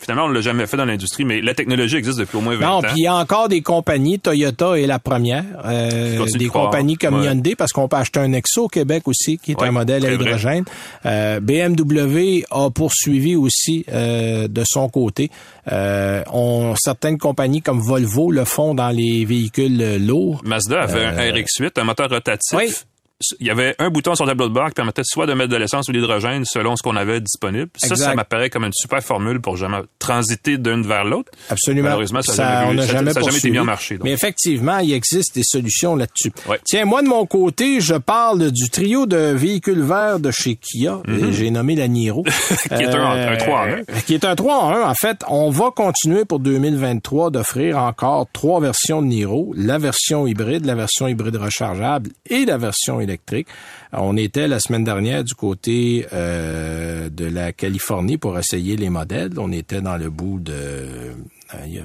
[0.05, 2.65] Finalement, on l'a jamais fait dans l'industrie, mais la technologie existe depuis au moins 20
[2.65, 2.81] Non, ans.
[2.83, 6.65] puis il y a encore des compagnies, Toyota est la première, euh, de des croire.
[6.65, 7.25] compagnies comme Ouais.
[7.25, 10.05] Hyundai, parce qu'on peut acheter un Nexo au Québec aussi, qui est Ouais, un modèle
[10.05, 10.63] à hydrogène.
[11.07, 15.31] Euh, BMW a poursuivi aussi euh, de son côté.
[15.71, 20.41] Euh, on, certaines compagnies comme Volvo le font dans les véhicules euh, lourds.
[20.45, 22.53] Mazda avait un RX-8, un moteur rotatif.
[22.53, 22.73] Euh, Oui.
[23.39, 25.49] Il y avait un bouton sur le tableau de bord qui permettait soit de mettre
[25.49, 27.69] de l'essence ou de l'hydrogène selon ce qu'on avait disponible.
[27.77, 28.05] Ça, Exact.
[28.09, 31.31] ça m'apparaît comme une super formule pour jamais transiter d'une vers l'autre.
[31.49, 31.85] Absolument.
[31.89, 34.03] Malheureusement, ça jamais n'a jamais jamais été mis en marché, donc.
[34.03, 36.33] Mais effectivement, il existe des solutions là-dessus.
[36.49, 36.59] Ouais.
[36.65, 40.99] Tiens, moi de mon côté, je parle du trio de véhicules verts de chez Kia.
[41.07, 42.23] Et J'ai nommé la Niro.
[42.25, 42.33] Mhm.
[42.77, 44.01] Qui est un- un 3 en 1.
[44.05, 44.81] Qui est un 3 en 1.
[44.89, 49.53] En fait, on va continuer pour 2023 d'offrir encore trois versions de Niro.
[49.55, 53.47] La version hybride, la version hybride rechargeable et la version électrique.
[53.93, 59.31] On était la semaine dernière du côté euh, de la Californie pour essayer les modèles.
[59.37, 61.81] On était dans le bout de euh,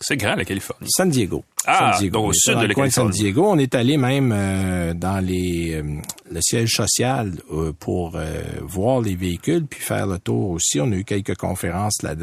[0.00, 0.88] C'est grand, la Californie.
[0.90, 1.44] San Diego.
[1.66, 2.18] Ah, San Diego.
[2.18, 3.32] donc au sud de la coin San Californie.
[3.32, 3.46] Diego.
[3.48, 5.82] On est allé même euh, dans les euh,
[6.30, 8.18] le siège social euh, pour
[8.62, 10.80] voir les véhicules puis faire le tour aussi.
[10.80, 12.14] On a eu quelques conférences là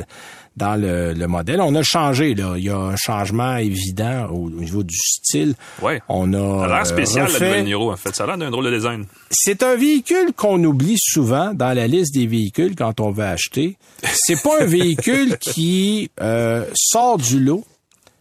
[0.60, 1.62] dans le, le modèle.
[1.62, 2.54] On a changé là.
[2.58, 5.56] Il y a un changement évident au, au niveau du style.
[5.82, 6.02] Ouais.
[6.10, 8.16] On a, Ça a l'air euh, spécial, la refait- nouvelle Niro, en fait.
[8.16, 9.06] Ça a l'air d'un drôle de design.
[9.32, 13.78] c'est un véhicule qu'on oublie souvent dans la liste des véhicules quand on va acheter.
[14.14, 17.66] C'est pas un véhicule qui euh, sort du lot,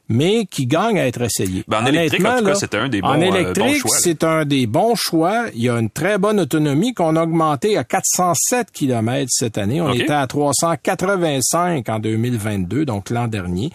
[0.09, 1.65] mais qui gagne à être essayé.
[1.69, 4.45] Ben, en électrique, en tout cas, c'était un des En bons, euh, électrique, c'est un
[4.45, 5.47] des bons choix.
[5.55, 9.81] Il y a une très bonne autonomie qu'on a augmenté à 407 km cette année.
[9.81, 13.71] On était à 385 en 2022, donc l'an dernier.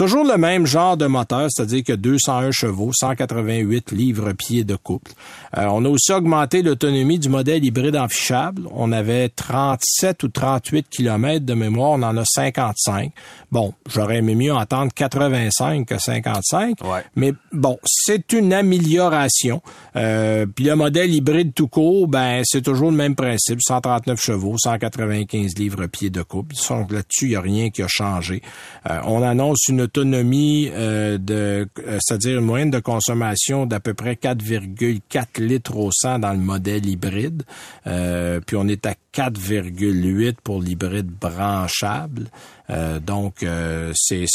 [0.00, 5.12] Toujours le même genre de moteur, c'est-à-dire que 201 chevaux, 188 livres-pieds de couple.
[5.58, 8.62] Euh, on a aussi augmenté l'autonomie du modèle hybride enfichable.
[8.72, 13.12] On avait 37 ou 38 km de mémoire, on en a 55.
[13.52, 16.78] Bon, j'aurais aimé mieux entendre 85 que 55,
[17.14, 19.60] mais bon, c'est une amélioration.
[19.96, 24.54] Euh, puis le modèle hybride tout court, ben c'est toujours le même principe, 139 chevaux,
[24.56, 26.54] 195 livres-pieds de couple.
[26.70, 28.40] Donc là-dessus, il n'y a rien qui a changé.
[28.88, 33.92] Euh, on annonce une autonomie euh, de, euh, c'est-à-dire une moyenne de consommation d'à peu
[33.92, 37.42] près 4,4 litres au 100 dans le modèle hybride.
[37.84, 42.28] puis on est à 4,8 pour l'hybride branchable.
[42.70, 44.26] Euh, donc, euh, c'est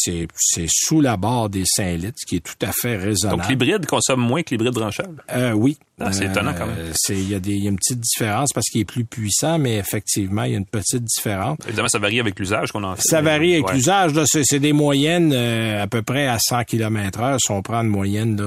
[0.68, 3.42] sous la barre des 5 litres, ce qui est tout à fait raisonnable.
[3.42, 5.24] Donc, l'hybride consomme moins que l'hybride branchable?
[5.34, 5.78] Euh, oui.
[5.98, 6.76] Ah, c'est étonnant quand même.
[7.08, 10.44] Il y, a y a une petite différence parce qu'il est plus puissant, mais effectivement,
[10.44, 11.58] il y a une petite différence.
[11.66, 13.02] Évidemment, ça varie avec l'usage qu'on en fait.
[13.02, 14.12] Ça varie avec l'usage.
[14.26, 18.42] C'est des moyennes à peu près à 100 km heure si on prend une moyenne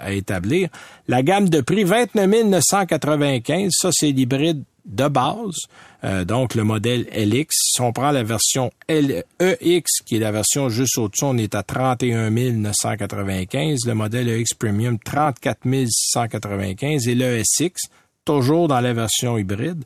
[0.00, 0.70] à établir.
[1.08, 5.56] La gamme de prix, 29 995, ça c'est l'hybride de base.
[6.04, 7.48] Euh, donc, le modèle LX.
[7.74, 11.62] Si on prend la version EX, qui est la version juste au-dessus, on est à
[11.62, 13.80] 31 995.
[13.86, 17.08] Le modèle EX Premium, 34 695.
[17.08, 17.88] Et le SX,
[18.24, 19.84] toujours dans la version hybride,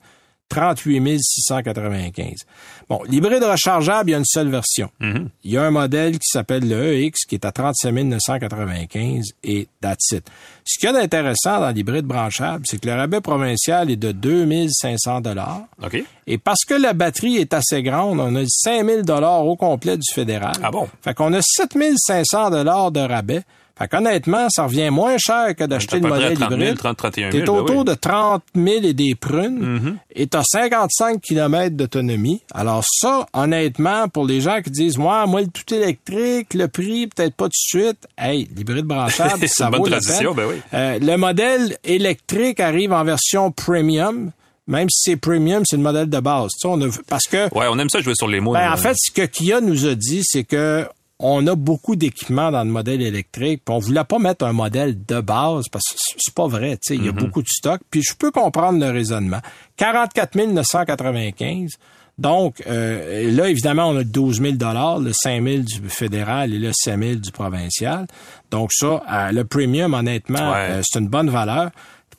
[0.53, 2.45] 38 695.
[2.89, 4.91] Bon, l'hybride rechargeable, il y a une seule version.
[5.01, 5.31] Mhm.
[5.45, 9.67] Il y a un modèle qui s'appelle le EX qui est à 37 995 et
[9.81, 10.29] that's it.
[10.65, 14.13] Ce qu'il y a d'intéressant dans l'hybride branchable, c'est que le rabais provincial est de
[14.13, 15.63] 2500 dollars.
[15.83, 16.05] OK.
[16.27, 20.13] Et parce que la batterie est assez grande, on a 5000 dollars au complet du
[20.13, 20.53] fédéral.
[20.63, 20.87] Ah bon?
[21.01, 23.43] Fait qu'on a 7500 dollars de rabais.
[23.83, 26.79] Fait qu'honnêtement, ça revient moins cher que d'acheter le modèle 30 000, hybride.
[26.79, 29.97] 30, 31 000, T'es autour de 30 000 et des prunes Mhm.
[30.15, 32.43] et t'as 55 km d'autonomie.
[32.55, 37.09] Alors ça, honnêtement, pour les gens qui disent, moi, moi, le tout électrique, le prix,
[37.09, 38.07] peut-être pas tout de suite.
[38.17, 40.27] Hey, l'hybride branchable, ça une bonne vaut la peine.
[40.37, 40.55] ben oui.
[40.75, 44.31] Euh, le modèle électrique arrive en version premium.
[44.69, 46.51] Même si c'est premium, c'est le modèle de base.
[46.53, 48.53] Tu sais, on a, parce que Ouais, on aime ça jouer sur les mots.
[48.53, 50.87] ben, en fait, ce que Kia nous a dit, c'est que
[51.23, 54.97] on a beaucoup d'équipements dans le modèle électrique, puis on voulait pas mettre un modèle
[55.07, 57.81] de base parce que c'est pas vrai, tu sais, il y a beaucoup de stock.
[57.91, 59.39] Puis je peux comprendre le raisonnement.
[59.77, 61.71] 44 995.
[62.19, 66.59] Donc euh, là, évidemment, on a 12 000 dollars, le 5 000 du fédéral et
[66.59, 68.07] le 7 000 du provincial.
[68.51, 70.67] Donc ça, euh, le premium, honnêtement, Ouais.
[70.71, 71.71] euh, c'est une bonne valeur.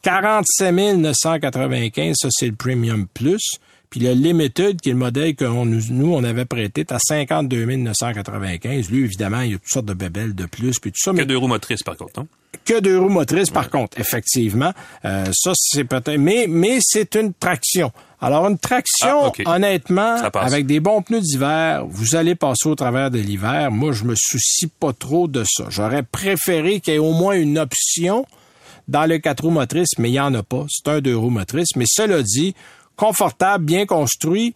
[0.01, 3.57] 47 995, ça c'est le premium plus.
[3.93, 6.91] Puis le Limited, qui est le modèle que on, nous, nous, on avait prêté, est
[6.91, 8.89] à 52 995.
[8.89, 11.11] Lui, évidemment, il y a toutes sortes de bébelles de plus, puis tout ça.
[11.11, 12.21] Que mais deux roues motrices, par contre.
[12.21, 12.27] hein?
[12.65, 14.73] que deux roues motrices, par contre, effectivement.
[15.05, 16.17] Euh, ça, c'est peut-être...
[16.17, 17.91] Mais, mais c'est une traction.
[18.19, 23.11] Alors, une traction, Ah, honnêtement, avec des bons pneus d'hiver, vous allez passer au travers
[23.11, 23.69] de l'hiver.
[23.69, 25.65] Moi, je me soucie pas trop de ça.
[25.69, 28.25] J'aurais préféré qu'il y ait au moins une option
[28.87, 30.65] dans le quatre roues motrices, mais il n'y en a pas.
[30.67, 31.75] C'est un deux roues motrices.
[31.75, 32.55] Mais cela dit,
[32.95, 34.53] confortable, bien construit,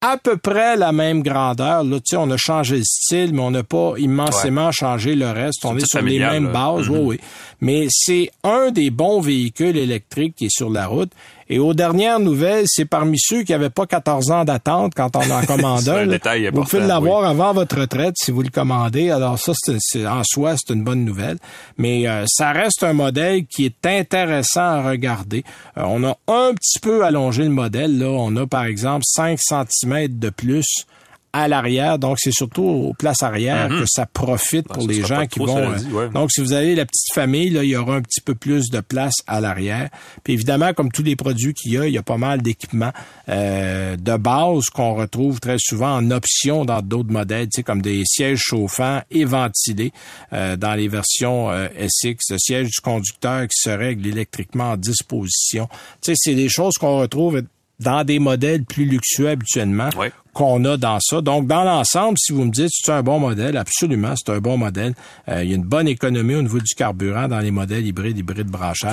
[0.00, 1.84] à peu près la même grandeur.
[1.84, 5.30] Là, tu sais, on a changé le style, mais on n'a pas immensément changé le
[5.30, 5.64] reste.
[5.64, 6.52] On est sur les mêmes là.
[6.52, 6.96] bases, Mhm.
[6.98, 7.20] oui, oui.
[7.60, 11.12] Mais c'est un des bons véhicules électriques qui est sur la route.
[11.54, 15.30] Et aux dernières nouvelles, c'est parmi ceux qui n'avaient pas 14 ans d'attente quand on
[15.30, 16.06] en commande C'est un.
[16.06, 19.10] détail Vous pouvez l'avoir avant votre retraite si vous le commandez.
[19.10, 21.36] Alors ça, c'est, c'est- en soi, c'est une bonne nouvelle.
[21.76, 25.44] Mais euh, ça reste un modèle qui est intéressant à regarder.
[25.76, 27.98] Euh, on a un petit peu allongé le modèle.
[27.98, 30.86] Là, on a par exemple 5 cm de plus
[31.32, 31.98] à l'arrière.
[31.98, 35.56] Donc, c'est surtout aux places arrière que ça profite pour ça les gens qui vont.
[35.56, 36.08] euh, dit, ouais.
[36.10, 38.70] Donc, si vous avez la petite famille, là, il y aura un petit peu plus
[38.70, 39.88] de place à l'arrière.
[40.24, 42.92] Puis évidemment, comme tous les produits qu'il y a, il y a pas mal d'équipements
[43.28, 47.82] euh, de base qu'on retrouve très souvent en option dans d'autres modèles, tu sais, comme
[47.82, 49.92] des sièges chauffants et ventilés
[50.32, 54.76] euh, dans les versions euh, SX, le siège du conducteur qui se règle électriquement en
[54.76, 55.68] disposition.
[56.02, 57.42] Tu sais, c'est des choses qu'on retrouve
[57.82, 60.12] dans des modèles plus luxueux habituellement Ouais.
[60.32, 61.20] qu'on a dans ça.
[61.20, 64.56] Donc, dans l'ensemble, si vous me dites c'est un bon modèle, absolument, c'est un bon
[64.56, 64.94] modèle.
[65.28, 68.16] Euh, il y a une bonne économie au niveau du carburant dans les modèles hybrides,
[68.18, 68.92] hybrides branchables.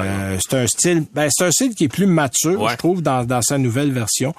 [0.00, 2.72] Euh, c'est un style, ben, c'est un style qui est plus mature, Ouais.
[2.72, 4.34] je trouve, dans, dans sa nouvelle version.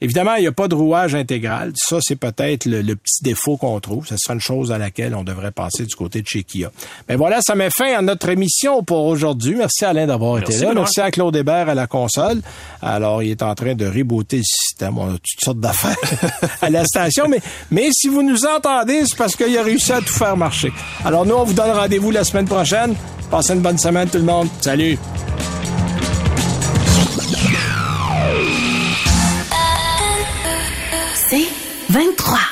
[0.00, 1.72] Évidemment, il n'y a pas de rouage intégral.
[1.74, 4.06] Ça, c'est peut-être le, le petit défaut qu'on trouve.
[4.06, 6.70] Ce serait une chose à laquelle on devrait passer du côté de chez Kia.
[7.08, 9.54] Ben voilà, ça met fin à notre émission pour aujourd'hui.
[9.56, 10.68] Merci Alain d'avoir été là.
[10.68, 10.74] Benoît.
[10.82, 12.40] Merci à Claude Hébert à la console.
[12.80, 14.98] Alors, il est en train de rebooter le système.
[14.98, 15.96] On a toutes sortes d'affaires
[16.62, 17.26] à la station.
[17.28, 17.40] Mais,
[17.70, 20.72] mais si vous nous entendez, c'est parce qu'il a réussi à tout faire marcher.
[21.04, 22.94] Alors, nous, on vous donne rendez-vous la semaine prochaine.
[23.30, 24.48] Passez une bonne semaine, tout le monde.
[24.60, 24.96] Salut!
[31.98, 32.47] 23.